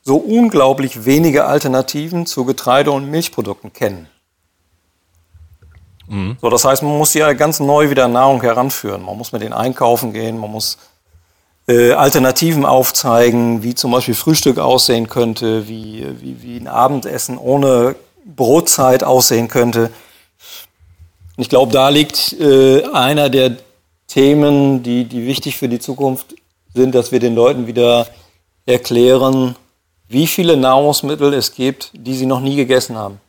so 0.02 0.18
unglaublich 0.18 1.06
wenige 1.06 1.46
Alternativen 1.46 2.26
zu 2.26 2.46
Getreide- 2.46 2.92
und 2.92 3.10
Milchprodukten 3.12 3.74
kennen. 3.74 4.08
Mhm. 6.08 6.38
So, 6.42 6.50
das 6.50 6.66
heißt, 6.66 6.82
man 6.82 6.98
muss 6.98 7.14
ja 7.14 7.34
ganz 7.34 7.60
neu 7.60 7.90
wieder 7.90 8.08
Nahrung 8.08 8.42
heranführen. 8.42 9.04
Man 9.04 9.18
muss 9.18 9.32
mit 9.32 9.42
denen 9.42 9.54
einkaufen 9.54 10.14
gehen, 10.14 10.40
man 10.40 10.52
muss 10.52 10.78
äh, 11.70 11.92
Alternativen 11.92 12.66
aufzeigen, 12.66 13.62
wie 13.62 13.76
zum 13.76 13.92
Beispiel 13.92 14.16
Frühstück 14.16 14.58
aussehen 14.58 15.08
könnte, 15.08 15.68
wie, 15.68 16.04
wie, 16.20 16.42
wie 16.42 16.58
ein 16.58 16.68
Abendessen 16.68 17.38
ohne 17.38 17.96
Brotzeit 18.26 19.04
aussehen 19.04 19.48
könnte. 19.48 19.92
ich 21.38 21.48
glaube, 21.48 21.72
da 21.72 21.90
liegt 21.90 22.34
äh, 22.40 22.84
einer 22.92 23.30
der 23.30 23.58
Themen, 24.08 24.82
die, 24.82 25.06
die 25.06 25.28
wichtig 25.28 25.58
für 25.58 25.70
die 25.70 25.80
Zukunft 25.80 26.34
sind, 26.74 26.96
dass 26.96 27.12
wir 27.12 27.20
den 27.20 27.36
Leuten 27.36 27.68
wieder 27.68 28.08
erklären, 28.66 29.56
wie 30.08 30.26
viele 30.26 30.58
Nahrungsmittel 30.58 31.34
es 31.36 31.54
gibt, 31.54 31.92
die 31.94 32.16
sie 32.16 32.26
noch 32.26 32.40
nie 32.40 32.56
gegessen 32.56 32.98
haben. 32.98 33.20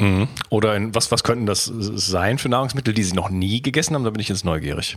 Mhm. 0.00 0.28
Oder 0.48 0.74
in, 0.76 0.94
was, 0.94 1.12
was 1.12 1.22
könnten 1.22 1.44
das 1.44 1.70
sein 1.70 2.38
für 2.38 2.48
Nahrungsmittel, 2.48 2.94
die 2.94 3.04
Sie 3.04 3.12
noch 3.12 3.28
nie 3.28 3.60
gegessen 3.60 3.94
haben? 3.94 4.04
Da 4.04 4.10
bin 4.10 4.20
ich 4.20 4.30
jetzt 4.30 4.46
neugierig. 4.46 4.96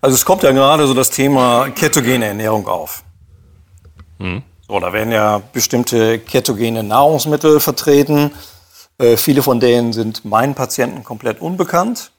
Also 0.00 0.14
es 0.16 0.24
kommt 0.24 0.42
ja 0.42 0.50
gerade 0.50 0.86
so 0.88 0.94
das 0.94 1.10
Thema 1.10 1.70
ketogene 1.70 2.26
Ernährung 2.26 2.66
auf. 2.66 3.04
Mhm. 4.18 4.42
So, 4.66 4.80
da 4.80 4.92
werden 4.92 5.12
ja 5.12 5.40
bestimmte 5.52 6.18
ketogene 6.18 6.82
Nahrungsmittel 6.82 7.60
vertreten. 7.60 8.32
Äh, 8.98 9.16
viele 9.16 9.42
von 9.42 9.60
denen 9.60 9.92
sind 9.92 10.24
meinen 10.24 10.54
Patienten 10.54 11.04
komplett 11.04 11.40
unbekannt. 11.40 12.10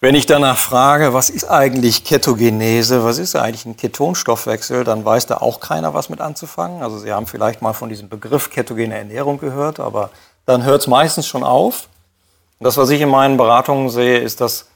Wenn 0.00 0.14
ich 0.14 0.26
danach 0.26 0.58
frage, 0.58 1.14
was 1.14 1.30
ist 1.30 1.44
eigentlich 1.44 2.04
Ketogenese, 2.04 3.04
was 3.04 3.18
ist 3.18 3.36
eigentlich 3.36 3.64
ein 3.64 3.76
Ketonstoffwechsel, 3.76 4.82
dann 4.82 5.04
weiß 5.04 5.26
da 5.26 5.36
auch 5.36 5.60
keiner 5.60 5.94
was 5.94 6.08
mit 6.08 6.20
anzufangen. 6.20 6.82
Also 6.82 6.98
Sie 6.98 7.12
haben 7.12 7.26
vielleicht 7.26 7.62
mal 7.62 7.72
von 7.72 7.88
diesem 7.88 8.08
Begriff 8.08 8.50
ketogene 8.50 8.96
Ernährung 8.96 9.38
gehört, 9.38 9.80
aber 9.80 10.10
dann 10.46 10.64
hört 10.64 10.80
es 10.80 10.86
meistens 10.86 11.26
schon 11.26 11.44
auf. 11.44 11.88
Und 12.58 12.64
das, 12.64 12.76
was 12.76 12.88
ich 12.90 13.00
in 13.00 13.10
meinen 13.10 13.36
Beratungen 13.36 13.90
sehe, 13.90 14.18
ist, 14.18 14.40
dass, 14.40 14.66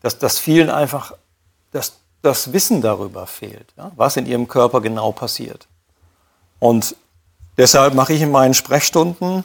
dass, 0.00 0.18
dass 0.18 0.38
vielen 0.38 0.70
einfach 0.70 1.12
das, 1.72 1.94
das 2.22 2.52
Wissen 2.52 2.80
darüber 2.80 3.26
fehlt, 3.26 3.72
ja, 3.76 3.90
was 3.96 4.16
in 4.16 4.26
ihrem 4.26 4.46
Körper 4.46 4.80
genau 4.80 5.10
passiert. 5.10 5.66
Und 6.60 6.94
Deshalb 7.56 7.94
mache 7.94 8.12
ich 8.12 8.22
in 8.22 8.32
meinen 8.32 8.54
Sprechstunden 8.54 9.44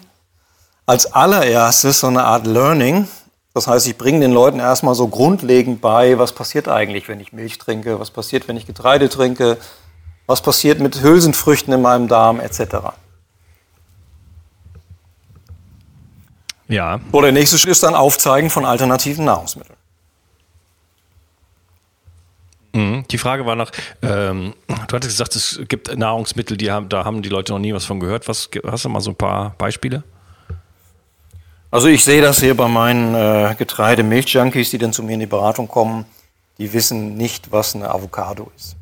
als 0.85 1.13
allererstes 1.13 1.99
so 1.99 2.07
eine 2.07 2.23
Art 2.23 2.47
Learning. 2.47 3.07
Das 3.53 3.67
heißt, 3.67 3.87
ich 3.87 3.97
bringe 3.97 4.21
den 4.21 4.31
Leuten 4.31 4.59
erstmal 4.59 4.95
so 4.95 5.07
grundlegend 5.07 5.79
bei, 5.79 6.17
was 6.17 6.31
passiert 6.31 6.67
eigentlich, 6.67 7.07
wenn 7.07 7.19
ich 7.19 7.33
Milch 7.33 7.59
trinke, 7.59 7.99
was 7.99 8.09
passiert, 8.09 8.47
wenn 8.47 8.57
ich 8.57 8.65
Getreide 8.65 9.09
trinke, 9.09 9.57
was 10.25 10.41
passiert 10.41 10.79
mit 10.79 11.01
Hülsenfrüchten 11.03 11.71
in 11.73 11.81
meinem 11.81 12.07
Darm 12.07 12.39
etc. 12.39 12.93
Ja. 16.69 16.99
So, 17.11 17.21
der 17.21 17.31
nächste 17.31 17.57
Schritt 17.57 17.71
ist 17.71 17.83
dann 17.83 17.95
Aufzeigen 17.95 18.49
von 18.49 18.63
alternativen 18.63 19.25
Nahrungsmitteln. 19.25 19.75
Mhm. 22.73 23.05
Die 23.09 23.17
Frage 23.17 23.45
war 23.45 23.55
noch, 23.55 23.71
ähm, 24.03 24.53
du 24.67 24.95
hattest 24.95 25.13
gesagt, 25.13 25.35
es 25.35 25.59
gibt 25.67 25.95
Nahrungsmittel, 25.97 26.55
die 26.55 26.71
haben, 26.71 26.87
da 26.87 27.03
haben 27.03 27.23
die 27.23 27.29
Leute 27.29 27.51
noch 27.51 27.59
nie 27.59 27.73
was 27.73 27.85
von 27.85 27.99
gehört. 27.99 28.27
Was, 28.27 28.49
hast 28.65 28.85
du 28.85 28.89
mal 28.89 29.01
so 29.01 29.11
ein 29.11 29.15
paar 29.15 29.55
Beispiele? 29.57 30.03
Also 31.71 31.87
ich 31.87 32.03
sehe 32.03 32.21
das 32.21 32.39
hier 32.39 32.55
bei 32.55 32.67
meinen 32.67 33.15
äh, 33.15 33.55
Getreide-Milch-Junkies, 33.57 34.69
die 34.69 34.77
dann 34.77 34.93
zu 34.93 35.03
mir 35.03 35.13
in 35.13 35.19
die 35.19 35.25
Beratung 35.25 35.67
kommen. 35.67 36.05
Die 36.59 36.71
wissen 36.73 37.15
nicht, 37.15 37.51
was 37.51 37.75
eine 37.75 37.89
Avocado 37.89 38.51
ist. 38.55 38.75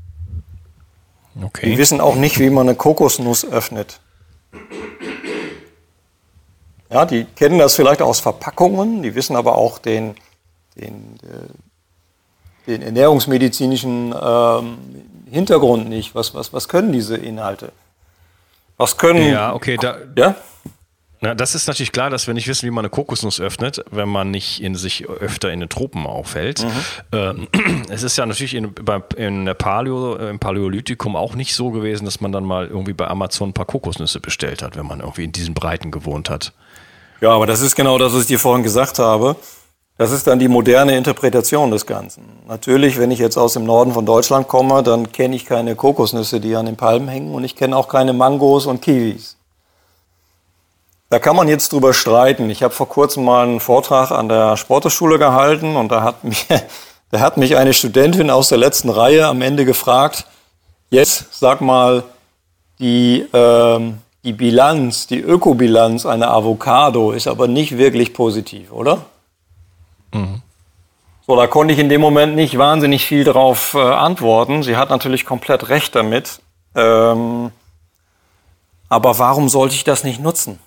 Okay. 1.41 1.69
Die 1.69 1.77
wissen 1.77 2.01
auch 2.01 2.15
nicht, 2.15 2.39
wie 2.39 2.49
man 2.49 2.67
eine 2.67 2.75
Kokosnuss 2.75 3.45
öffnet. 3.45 3.99
Ja, 6.89 7.05
die 7.05 7.25
kennen 7.25 7.59
das 7.59 7.75
vielleicht 7.75 8.01
aus 8.01 8.19
Verpackungen, 8.19 9.01
die 9.03 9.13
wissen 9.15 9.35
aber 9.35 9.57
auch 9.57 9.77
den, 9.77 10.15
den, 10.75 11.17
äh, 11.23 12.67
den 12.67 12.81
ernährungsmedizinischen 12.81 14.15
ähm, 14.19 14.77
Hintergrund 15.29 15.89
nicht. 15.89 16.15
Was, 16.15 16.33
was, 16.33 16.53
was 16.53 16.69
können 16.69 16.91
diese 16.91 17.17
Inhalte? 17.17 17.71
Was 18.77 18.97
können. 18.97 19.31
Ja, 19.31 19.53
okay, 19.53 19.77
da, 19.77 19.97
ja? 20.15 20.35
Na, 21.19 21.33
das 21.33 21.55
ist 21.55 21.67
natürlich 21.67 21.91
klar, 21.91 22.11
dass 22.11 22.27
wir 22.27 22.35
nicht 22.35 22.47
wissen, 22.47 22.67
wie 22.67 22.71
man 22.71 22.85
eine 22.85 22.89
Kokosnuss 22.91 23.39
öffnet, 23.41 23.83
wenn 23.89 24.07
man 24.07 24.29
nicht 24.29 24.61
in 24.61 24.75
sich 24.75 25.09
öfter 25.09 25.51
in 25.51 25.59
den 25.59 25.69
Tropen 25.69 26.05
aufhält. 26.05 26.63
Mhm. 26.63 26.69
Ähm, 27.11 27.47
es 27.89 28.03
ist 28.03 28.17
ja 28.17 28.25
natürlich 28.25 28.53
in, 28.53 28.73
bei, 28.73 29.01
in 29.15 29.45
der 29.45 29.55
Paleo, 29.55 30.15
im 30.15 30.37
Paläolithikum 30.37 31.15
auch 31.15 31.33
nicht 31.33 31.55
so 31.55 31.71
gewesen, 31.71 32.05
dass 32.05 32.21
man 32.21 32.31
dann 32.31 32.45
mal 32.45 32.67
irgendwie 32.67 32.93
bei 32.93 33.07
Amazon 33.07 33.49
ein 33.49 33.53
paar 33.53 33.65
Kokosnüsse 33.65 34.19
bestellt 34.19 34.61
hat, 34.61 34.75
wenn 34.77 34.85
man 34.85 34.99
irgendwie 34.99 35.23
in 35.23 35.31
diesen 35.31 35.55
Breiten 35.55 35.89
gewohnt 35.89 36.29
hat. 36.29 36.53
Ja, 37.19 37.31
aber 37.31 37.47
das 37.47 37.61
ist 37.61 37.75
genau 37.75 37.97
das, 37.97 38.13
was 38.13 38.21
ich 38.21 38.27
dir 38.27 38.39
vorhin 38.39 38.63
gesagt 38.63 38.99
habe. 38.99 39.35
Das 39.97 40.11
ist 40.11 40.27
dann 40.27 40.37
die 40.37 40.47
moderne 40.47 40.95
Interpretation 40.95 41.71
des 41.71 41.87
Ganzen. 41.87 42.23
Natürlich, 42.47 42.99
wenn 42.99 43.09
ich 43.09 43.17
jetzt 43.17 43.35
aus 43.35 43.53
dem 43.53 43.63
Norden 43.63 43.93
von 43.93 44.05
Deutschland 44.05 44.47
komme, 44.47 44.83
dann 44.83 45.11
kenne 45.11 45.35
ich 45.35 45.45
keine 45.45 45.75
Kokosnüsse, 45.75 46.39
die 46.39 46.55
an 46.55 46.67
den 46.67 46.75
Palmen 46.75 47.07
hängen 47.07 47.33
und 47.33 47.43
ich 47.43 47.55
kenne 47.55 47.75
auch 47.75 47.87
keine 47.87 48.13
Mangos 48.13 48.67
und 48.67 48.83
Kiwis. 48.83 49.37
Da 51.09 51.19
kann 51.19 51.35
man 51.35 51.47
jetzt 51.47 51.71
drüber 51.71 51.93
streiten. 51.93 52.49
Ich 52.49 52.63
habe 52.63 52.73
vor 52.73 52.89
kurzem 52.89 53.23
mal 53.23 53.43
einen 53.43 53.59
Vortrag 53.59 54.11
an 54.11 54.27
der 54.27 54.57
Sporteschule 54.57 55.17
gehalten 55.17 55.75
und 55.75 55.89
da 55.89 56.03
hat 56.03 56.23
mich, 56.23 56.47
da 57.11 57.19
hat 57.19 57.37
mich 57.37 57.55
eine 57.55 57.73
Studentin 57.73 58.29
aus 58.29 58.49
der 58.49 58.57
letzten 58.57 58.89
Reihe 58.89 59.25
am 59.27 59.41
Ende 59.41 59.65
gefragt, 59.65 60.25
jetzt 60.89 61.27
sag 61.31 61.61
mal, 61.61 62.03
die, 62.79 63.25
ähm, 63.33 63.99
die 64.23 64.33
Bilanz, 64.33 65.07
die 65.07 65.19
Ökobilanz 65.19 66.05
einer 66.05 66.29
Avocado 66.29 67.11
ist 67.11 67.27
aber 67.27 67.47
nicht 67.47 67.77
wirklich 67.77 68.13
positiv, 68.13 68.71
oder? 68.71 69.05
Mhm. 70.13 70.41
So, 71.25 71.35
da 71.35 71.47
konnte 71.47 71.73
ich 71.73 71.79
in 71.79 71.89
dem 71.89 72.01
Moment 72.01 72.35
nicht 72.35 72.57
wahnsinnig 72.57 73.05
viel 73.05 73.23
darauf 73.23 73.73
äh, 73.73 73.79
antworten. 73.79 74.63
Sie 74.63 74.77
hat 74.77 74.89
natürlich 74.89 75.25
komplett 75.25 75.69
recht 75.69 75.95
damit. 75.95 76.39
Ähm, 76.75 77.51
aber 78.87 79.19
warum 79.19 79.49
sollte 79.49 79.75
ich 79.75 79.83
das 79.83 80.03
nicht 80.05 80.21
nutzen? 80.21 80.59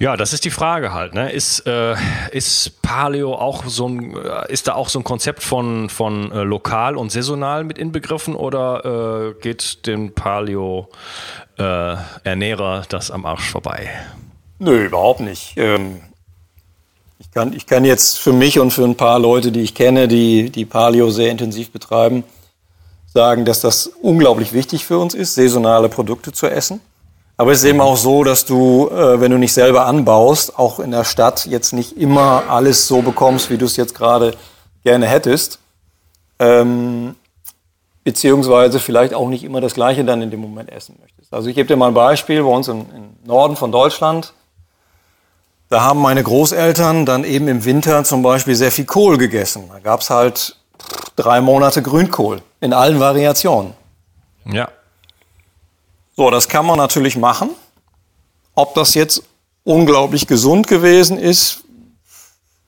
Ja, 0.00 0.16
das 0.16 0.32
ist 0.32 0.44
die 0.46 0.50
Frage 0.50 0.94
halt. 0.94 1.12
Ne? 1.12 1.30
Ist, 1.30 1.66
äh, 1.66 1.94
ist 2.32 2.80
Paleo 2.80 3.34
auch 3.34 3.66
so 3.66 3.86
ein, 3.86 4.16
äh, 4.16 4.50
ist 4.50 4.66
da 4.66 4.74
auch 4.74 4.88
so 4.88 4.98
ein 4.98 5.04
Konzept 5.04 5.42
von, 5.42 5.90
von 5.90 6.32
äh, 6.32 6.42
lokal 6.42 6.96
und 6.96 7.12
saisonal 7.12 7.64
mit 7.64 7.76
inbegriffen 7.76 8.34
oder 8.34 9.34
äh, 9.36 9.42
geht 9.42 9.86
dem 9.86 10.14
Paleo-Ernährer 10.14 12.80
äh, 12.80 12.84
das 12.88 13.10
am 13.10 13.26
Arsch 13.26 13.50
vorbei? 13.50 13.90
Nö, 14.58 14.86
überhaupt 14.86 15.20
nicht. 15.20 15.52
Ähm, 15.58 16.00
ich, 17.18 17.30
kann, 17.30 17.52
ich 17.52 17.66
kann 17.66 17.84
jetzt 17.84 18.20
für 18.20 18.32
mich 18.32 18.58
und 18.58 18.70
für 18.70 18.84
ein 18.84 18.96
paar 18.96 19.18
Leute, 19.18 19.52
die 19.52 19.60
ich 19.60 19.74
kenne, 19.74 20.08
die, 20.08 20.48
die 20.48 20.64
Paleo 20.64 21.10
sehr 21.10 21.30
intensiv 21.30 21.72
betreiben, 21.72 22.24
sagen, 23.12 23.44
dass 23.44 23.60
das 23.60 23.88
unglaublich 24.00 24.54
wichtig 24.54 24.86
für 24.86 24.98
uns 24.98 25.12
ist, 25.12 25.34
saisonale 25.34 25.90
Produkte 25.90 26.32
zu 26.32 26.46
essen. 26.46 26.80
Aber 27.40 27.52
es 27.52 27.60
ist 27.60 27.70
eben 27.70 27.80
auch 27.80 27.96
so, 27.96 28.22
dass 28.22 28.44
du, 28.44 28.90
äh, 28.90 29.18
wenn 29.18 29.30
du 29.30 29.38
nicht 29.38 29.54
selber 29.54 29.86
anbaust, 29.86 30.58
auch 30.58 30.78
in 30.78 30.90
der 30.90 31.04
Stadt 31.04 31.46
jetzt 31.46 31.72
nicht 31.72 31.96
immer 31.96 32.42
alles 32.50 32.86
so 32.86 33.00
bekommst, 33.00 33.48
wie 33.48 33.56
du 33.56 33.64
es 33.64 33.78
jetzt 33.78 33.94
gerade 33.94 34.34
gerne 34.84 35.06
hättest. 35.06 35.58
Ähm, 36.38 37.16
beziehungsweise 38.04 38.78
vielleicht 38.78 39.14
auch 39.14 39.26
nicht 39.30 39.42
immer 39.42 39.62
das 39.62 39.72
Gleiche 39.72 40.04
dann 40.04 40.20
in 40.20 40.30
dem 40.30 40.40
Moment 40.40 40.70
essen 40.70 40.98
möchtest. 41.00 41.32
Also 41.32 41.48
ich 41.48 41.54
gebe 41.54 41.66
dir 41.66 41.76
mal 41.76 41.88
ein 41.88 41.94
Beispiel 41.94 42.42
bei 42.42 42.50
uns 42.50 42.68
im, 42.68 42.80
im 42.94 43.16
Norden 43.24 43.56
von 43.56 43.72
Deutschland. 43.72 44.34
Da 45.70 45.80
haben 45.80 46.02
meine 46.02 46.22
Großeltern 46.22 47.06
dann 47.06 47.24
eben 47.24 47.48
im 47.48 47.64
Winter 47.64 48.04
zum 48.04 48.22
Beispiel 48.22 48.54
sehr 48.54 48.70
viel 48.70 48.84
Kohl 48.84 49.16
gegessen. 49.16 49.64
Da 49.72 49.78
gab 49.78 50.00
es 50.00 50.10
halt 50.10 50.56
drei 51.16 51.40
Monate 51.40 51.80
Grünkohl 51.80 52.42
in 52.60 52.74
allen 52.74 53.00
Variationen. 53.00 53.72
Ja. 54.44 54.68
So, 56.20 56.28
das 56.28 56.50
kann 56.50 56.66
man 56.66 56.76
natürlich 56.76 57.16
machen. 57.16 57.48
Ob 58.54 58.74
das 58.74 58.92
jetzt 58.92 59.22
unglaublich 59.64 60.26
gesund 60.26 60.66
gewesen 60.66 61.16
ist, 61.16 61.64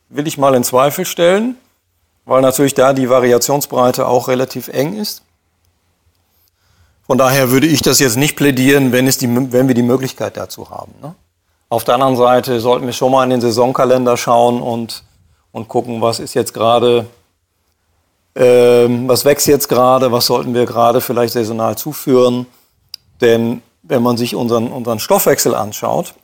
will 0.08 0.26
ich 0.26 0.38
mal 0.38 0.54
in 0.54 0.64
Zweifel 0.64 1.04
stellen, 1.04 1.56
weil 2.24 2.40
natürlich 2.40 2.72
da 2.72 2.94
die 2.94 3.10
Variationsbreite 3.10 4.06
auch 4.06 4.28
relativ 4.28 4.68
eng 4.68 4.96
ist. 4.96 5.20
Von 7.06 7.18
daher 7.18 7.50
würde 7.50 7.66
ich 7.66 7.82
das 7.82 7.98
jetzt 7.98 8.16
nicht 8.16 8.36
plädieren, 8.36 8.90
wenn, 8.90 9.06
es 9.06 9.18
die, 9.18 9.28
wenn 9.52 9.68
wir 9.68 9.74
die 9.74 9.82
Möglichkeit 9.82 10.38
dazu 10.38 10.70
haben. 10.70 10.94
Ne? 11.02 11.14
Auf 11.68 11.84
der 11.84 11.96
anderen 11.96 12.16
Seite 12.16 12.58
sollten 12.58 12.86
wir 12.86 12.94
schon 12.94 13.12
mal 13.12 13.22
in 13.24 13.28
den 13.28 13.42
Saisonkalender 13.42 14.16
schauen 14.16 14.62
und, 14.62 15.04
und 15.52 15.68
gucken, 15.68 16.00
was 16.00 16.20
ist 16.20 16.32
jetzt 16.32 16.54
gerade, 16.54 17.04
ähm, 18.34 19.06
was 19.08 19.26
wächst 19.26 19.46
jetzt 19.46 19.68
gerade, 19.68 20.10
was 20.10 20.24
sollten 20.24 20.54
wir 20.54 20.64
gerade 20.64 21.02
vielleicht 21.02 21.34
saisonal 21.34 21.76
zuführen. 21.76 22.46
Denn 23.22 23.62
wenn 23.82 24.02
man 24.02 24.16
sich 24.18 24.34
unseren, 24.34 24.68
unseren 24.68 24.98
Stoffwechsel 24.98 25.54
anschaut, 25.54 26.14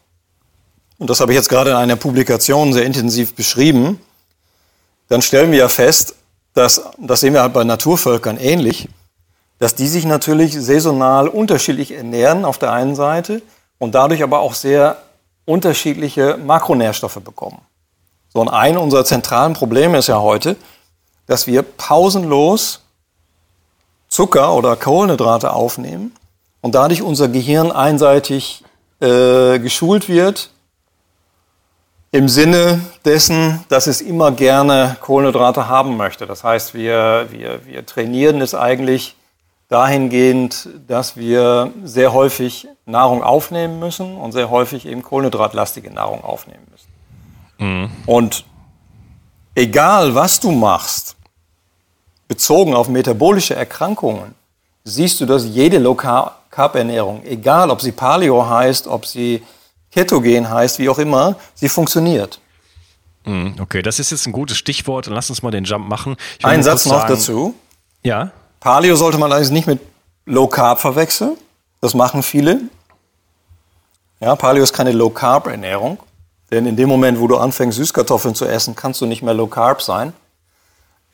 und 0.98 1.08
das 1.08 1.20
habe 1.20 1.32
ich 1.32 1.36
jetzt 1.36 1.48
gerade 1.48 1.70
in 1.70 1.76
einer 1.76 1.96
Publikation 1.96 2.72
sehr 2.72 2.84
intensiv 2.84 3.34
beschrieben, 3.34 4.00
dann 5.08 5.22
stellen 5.22 5.52
wir 5.52 5.58
ja 5.58 5.68
fest, 5.68 6.16
dass, 6.54 6.82
das 6.98 7.20
sehen 7.20 7.34
wir 7.34 7.42
halt 7.42 7.52
bei 7.52 7.64
Naturvölkern 7.64 8.36
ähnlich, 8.36 8.88
dass 9.58 9.74
die 9.74 9.86
sich 9.86 10.04
natürlich 10.04 10.54
saisonal 10.60 11.28
unterschiedlich 11.28 11.92
ernähren 11.92 12.44
auf 12.44 12.58
der 12.58 12.72
einen 12.72 12.96
Seite 12.96 13.42
und 13.78 13.94
dadurch 13.94 14.22
aber 14.22 14.40
auch 14.40 14.54
sehr 14.54 14.98
unterschiedliche 15.44 16.36
Makronährstoffe 16.36 17.20
bekommen. 17.22 17.60
So, 18.32 18.40
und 18.40 18.48
ein 18.48 18.76
unserer 18.76 19.04
zentralen 19.04 19.54
Probleme 19.54 19.98
ist 19.98 20.08
ja 20.08 20.20
heute, 20.20 20.56
dass 21.26 21.46
wir 21.46 21.62
pausenlos 21.62 22.80
Zucker 24.08 24.54
oder 24.54 24.74
Kohlenhydrate 24.76 25.52
aufnehmen 25.52 26.12
und 26.60 26.74
dadurch 26.74 27.02
unser 27.02 27.28
Gehirn 27.28 27.70
einseitig 27.72 28.64
äh, 29.00 29.58
geschult 29.58 30.08
wird, 30.08 30.50
im 32.10 32.28
Sinne 32.28 32.80
dessen, 33.04 33.64
dass 33.68 33.86
es 33.86 34.00
immer 34.00 34.32
gerne 34.32 34.96
Kohlenhydrate 35.00 35.68
haben 35.68 35.96
möchte. 35.96 36.26
Das 36.26 36.42
heißt, 36.42 36.72
wir, 36.74 37.26
wir, 37.30 37.66
wir 37.66 37.84
trainieren 37.84 38.40
es 38.40 38.54
eigentlich 38.54 39.14
dahingehend, 39.68 40.68
dass 40.86 41.16
wir 41.16 41.70
sehr 41.84 42.14
häufig 42.14 42.66
Nahrung 42.86 43.22
aufnehmen 43.22 43.78
müssen 43.78 44.16
und 44.16 44.32
sehr 44.32 44.48
häufig 44.48 44.86
eben 44.86 45.02
kohlenhydratlastige 45.02 45.90
Nahrung 45.90 46.24
aufnehmen 46.24 46.66
müssen. 46.70 46.88
Mhm. 47.58 47.90
Und 48.06 48.44
egal 49.54 50.14
was 50.14 50.40
du 50.40 50.50
machst, 50.50 51.16
bezogen 52.28 52.74
auf 52.74 52.88
metabolische 52.88 53.54
Erkrankungen, 53.54 54.34
siehst 54.84 55.20
du, 55.20 55.26
dass 55.26 55.44
jede 55.44 55.78
Low 55.78 55.94
Carb-Ernährung, 56.50 57.22
egal 57.24 57.70
ob 57.70 57.80
sie 57.80 57.92
Paleo 57.92 58.48
heißt, 58.48 58.86
ob 58.86 59.06
sie 59.06 59.42
Ketogen 59.90 60.50
heißt, 60.50 60.78
wie 60.78 60.88
auch 60.88 60.98
immer, 60.98 61.36
sie 61.54 61.68
funktioniert. 61.68 62.40
Hm, 63.24 63.56
okay, 63.60 63.82
das 63.82 63.98
ist 63.98 64.10
jetzt 64.10 64.26
ein 64.26 64.32
gutes 64.32 64.56
Stichwort. 64.56 65.06
Lass 65.06 65.28
uns 65.28 65.42
mal 65.42 65.50
den 65.50 65.64
Jump 65.64 65.88
machen. 65.88 66.16
Ein 66.42 66.62
Satz 66.62 66.86
noch 66.86 67.00
sagen, 67.00 67.14
dazu. 67.14 67.54
Ja. 68.02 68.30
Paleo 68.60 68.96
sollte 68.96 69.18
man 69.18 69.32
eigentlich 69.32 69.50
nicht 69.50 69.66
mit 69.66 69.80
Low 70.24 70.46
Carb 70.46 70.80
verwechseln. 70.80 71.36
Das 71.80 71.94
machen 71.94 72.22
viele. 72.22 72.60
Ja, 74.20 74.34
Paleo 74.34 74.62
ist 74.62 74.72
keine 74.72 74.92
Low 74.92 75.10
Carb 75.10 75.46
Ernährung. 75.46 75.98
Denn 76.50 76.66
in 76.66 76.76
dem 76.76 76.88
Moment, 76.88 77.20
wo 77.20 77.28
du 77.28 77.36
anfängst, 77.36 77.76
Süßkartoffeln 77.76 78.34
zu 78.34 78.46
essen, 78.46 78.74
kannst 78.74 79.00
du 79.00 79.06
nicht 79.06 79.22
mehr 79.22 79.34
Low 79.34 79.46
Carb 79.46 79.82
sein. 79.82 80.12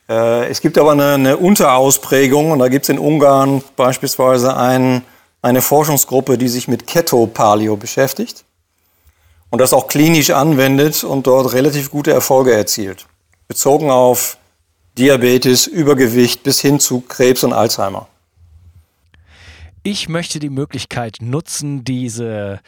Äh, 0.07 0.47
es 0.49 0.61
gibt 0.61 0.77
aber 0.77 0.93
eine, 0.93 1.13
eine 1.13 1.37
Unterausprägung 1.37 2.51
und 2.51 2.59
da 2.59 2.67
gibt 2.69 2.85
es 2.85 2.89
in 2.89 2.99
Ungarn 2.99 3.63
beispielsweise 3.75 4.55
ein, 4.55 5.03
eine 5.45 5.61
Forschungsgruppe, 5.61 6.39
die 6.39 6.47
sich 6.47 6.67
mit 6.67 6.87
Keto-Paleo 6.87 7.77
beschäftigt 7.77 8.45
und 9.51 9.61
das 9.61 9.73
auch 9.73 9.87
klinisch 9.87 10.31
anwendet 10.31 11.03
und 11.03 11.27
dort 11.27 11.53
relativ 11.53 11.91
gute 11.91 12.11
Erfolge 12.11 12.51
erzielt. 12.51 13.05
Bezogen 13.47 13.91
auf 13.91 14.39
Diabetes, 14.97 15.67
Übergewicht 15.67 16.41
bis 16.41 16.61
hin 16.61 16.79
zu 16.79 17.01
Krebs 17.01 17.43
und 17.43 17.53
Alzheimer. 17.53 18.07
Ich 19.83 20.09
möchte 20.09 20.39
die 20.39 20.49
Möglichkeit 20.49 21.17
nutzen, 21.21 21.83
diese 21.83 22.59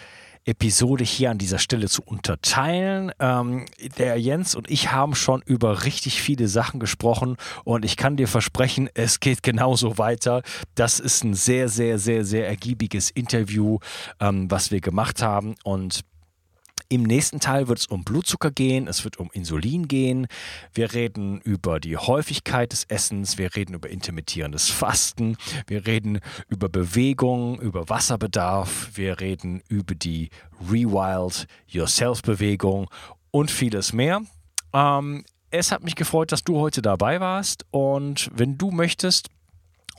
Episode 0.47 1.03
hier 1.03 1.29
an 1.29 1.37
dieser 1.37 1.59
Stelle 1.59 1.87
zu 1.87 2.01
unterteilen. 2.01 3.11
Ähm, 3.19 3.65
der 3.97 4.17
Jens 4.19 4.55
und 4.55 4.71
ich 4.71 4.91
haben 4.91 5.13
schon 5.13 5.41
über 5.45 5.83
richtig 5.83 6.21
viele 6.21 6.47
Sachen 6.47 6.79
gesprochen 6.79 7.37
und 7.63 7.85
ich 7.85 7.97
kann 7.97 8.17
dir 8.17 8.27
versprechen, 8.27 8.89
es 8.93 9.19
geht 9.19 9.43
genauso 9.43 9.97
weiter. 9.97 10.41
Das 10.75 10.99
ist 10.99 11.23
ein 11.23 11.33
sehr, 11.33 11.69
sehr, 11.69 11.99
sehr, 11.99 12.23
sehr 12.23 12.47
ergiebiges 12.47 13.09
Interview, 13.09 13.79
ähm, 14.19 14.49
was 14.49 14.71
wir 14.71 14.81
gemacht 14.81 15.21
haben 15.21 15.55
und 15.63 16.01
im 16.89 17.03
nächsten 17.03 17.39
Teil 17.39 17.67
wird 17.67 17.79
es 17.79 17.87
um 17.87 18.03
Blutzucker 18.03 18.51
gehen, 18.51 18.87
es 18.87 19.03
wird 19.03 19.17
um 19.17 19.29
Insulin 19.33 19.87
gehen. 19.87 20.27
Wir 20.73 20.93
reden 20.93 21.41
über 21.41 21.79
die 21.79 21.97
Häufigkeit 21.97 22.71
des 22.71 22.85
Essens, 22.85 23.37
wir 23.37 23.55
reden 23.55 23.73
über 23.73 23.89
intermittierendes 23.89 24.69
Fasten, 24.69 25.37
wir 25.67 25.85
reden 25.85 26.19
über 26.47 26.69
Bewegung, 26.69 27.59
über 27.59 27.89
Wasserbedarf, 27.89 28.91
wir 28.95 29.19
reden 29.19 29.61
über 29.67 29.95
die 29.95 30.29
Rewild 30.69 31.47
Yourself 31.67 32.21
Bewegung 32.21 32.89
und 33.31 33.51
vieles 33.51 33.93
mehr. 33.93 34.21
Ähm, 34.73 35.25
es 35.49 35.71
hat 35.71 35.83
mich 35.83 35.95
gefreut, 35.95 36.31
dass 36.31 36.43
du 36.43 36.59
heute 36.59 36.81
dabei 36.81 37.19
warst 37.19 37.65
und 37.71 38.29
wenn 38.33 38.57
du 38.57 38.71
möchtest, 38.71 39.29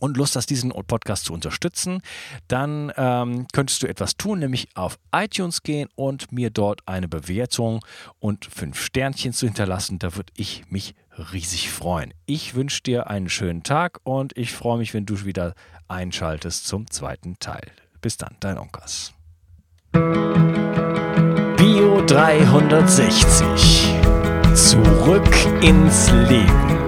und 0.00 0.16
Lust 0.16 0.36
hast, 0.36 0.50
diesen 0.50 0.70
Podcast 0.70 1.24
zu 1.24 1.32
unterstützen, 1.32 2.00
dann 2.48 2.92
ähm, 2.96 3.46
könntest 3.52 3.82
du 3.82 3.86
etwas 3.86 4.16
tun, 4.16 4.38
nämlich 4.38 4.68
auf 4.74 4.98
iTunes 5.14 5.62
gehen 5.62 5.88
und 5.94 6.32
mir 6.32 6.50
dort 6.50 6.82
eine 6.86 7.08
Bewertung 7.08 7.84
und 8.18 8.44
fünf 8.46 8.80
Sternchen 8.80 9.32
zu 9.32 9.46
hinterlassen. 9.46 9.98
Da 9.98 10.16
würde 10.16 10.32
ich 10.36 10.64
mich 10.70 10.94
riesig 11.32 11.70
freuen. 11.70 12.14
Ich 12.26 12.54
wünsche 12.54 12.82
dir 12.82 13.08
einen 13.08 13.28
schönen 13.28 13.62
Tag 13.62 14.00
und 14.04 14.36
ich 14.36 14.52
freue 14.52 14.78
mich, 14.78 14.94
wenn 14.94 15.06
du 15.06 15.24
wieder 15.24 15.54
einschaltest 15.88 16.66
zum 16.66 16.90
zweiten 16.90 17.38
Teil. 17.38 17.70
Bis 18.00 18.16
dann, 18.16 18.36
dein 18.40 18.58
Onkas. 18.58 19.12
Bio 21.56 22.04
360. 22.06 23.94
Zurück 24.54 25.62
ins 25.62 26.10
Leben. 26.10 26.87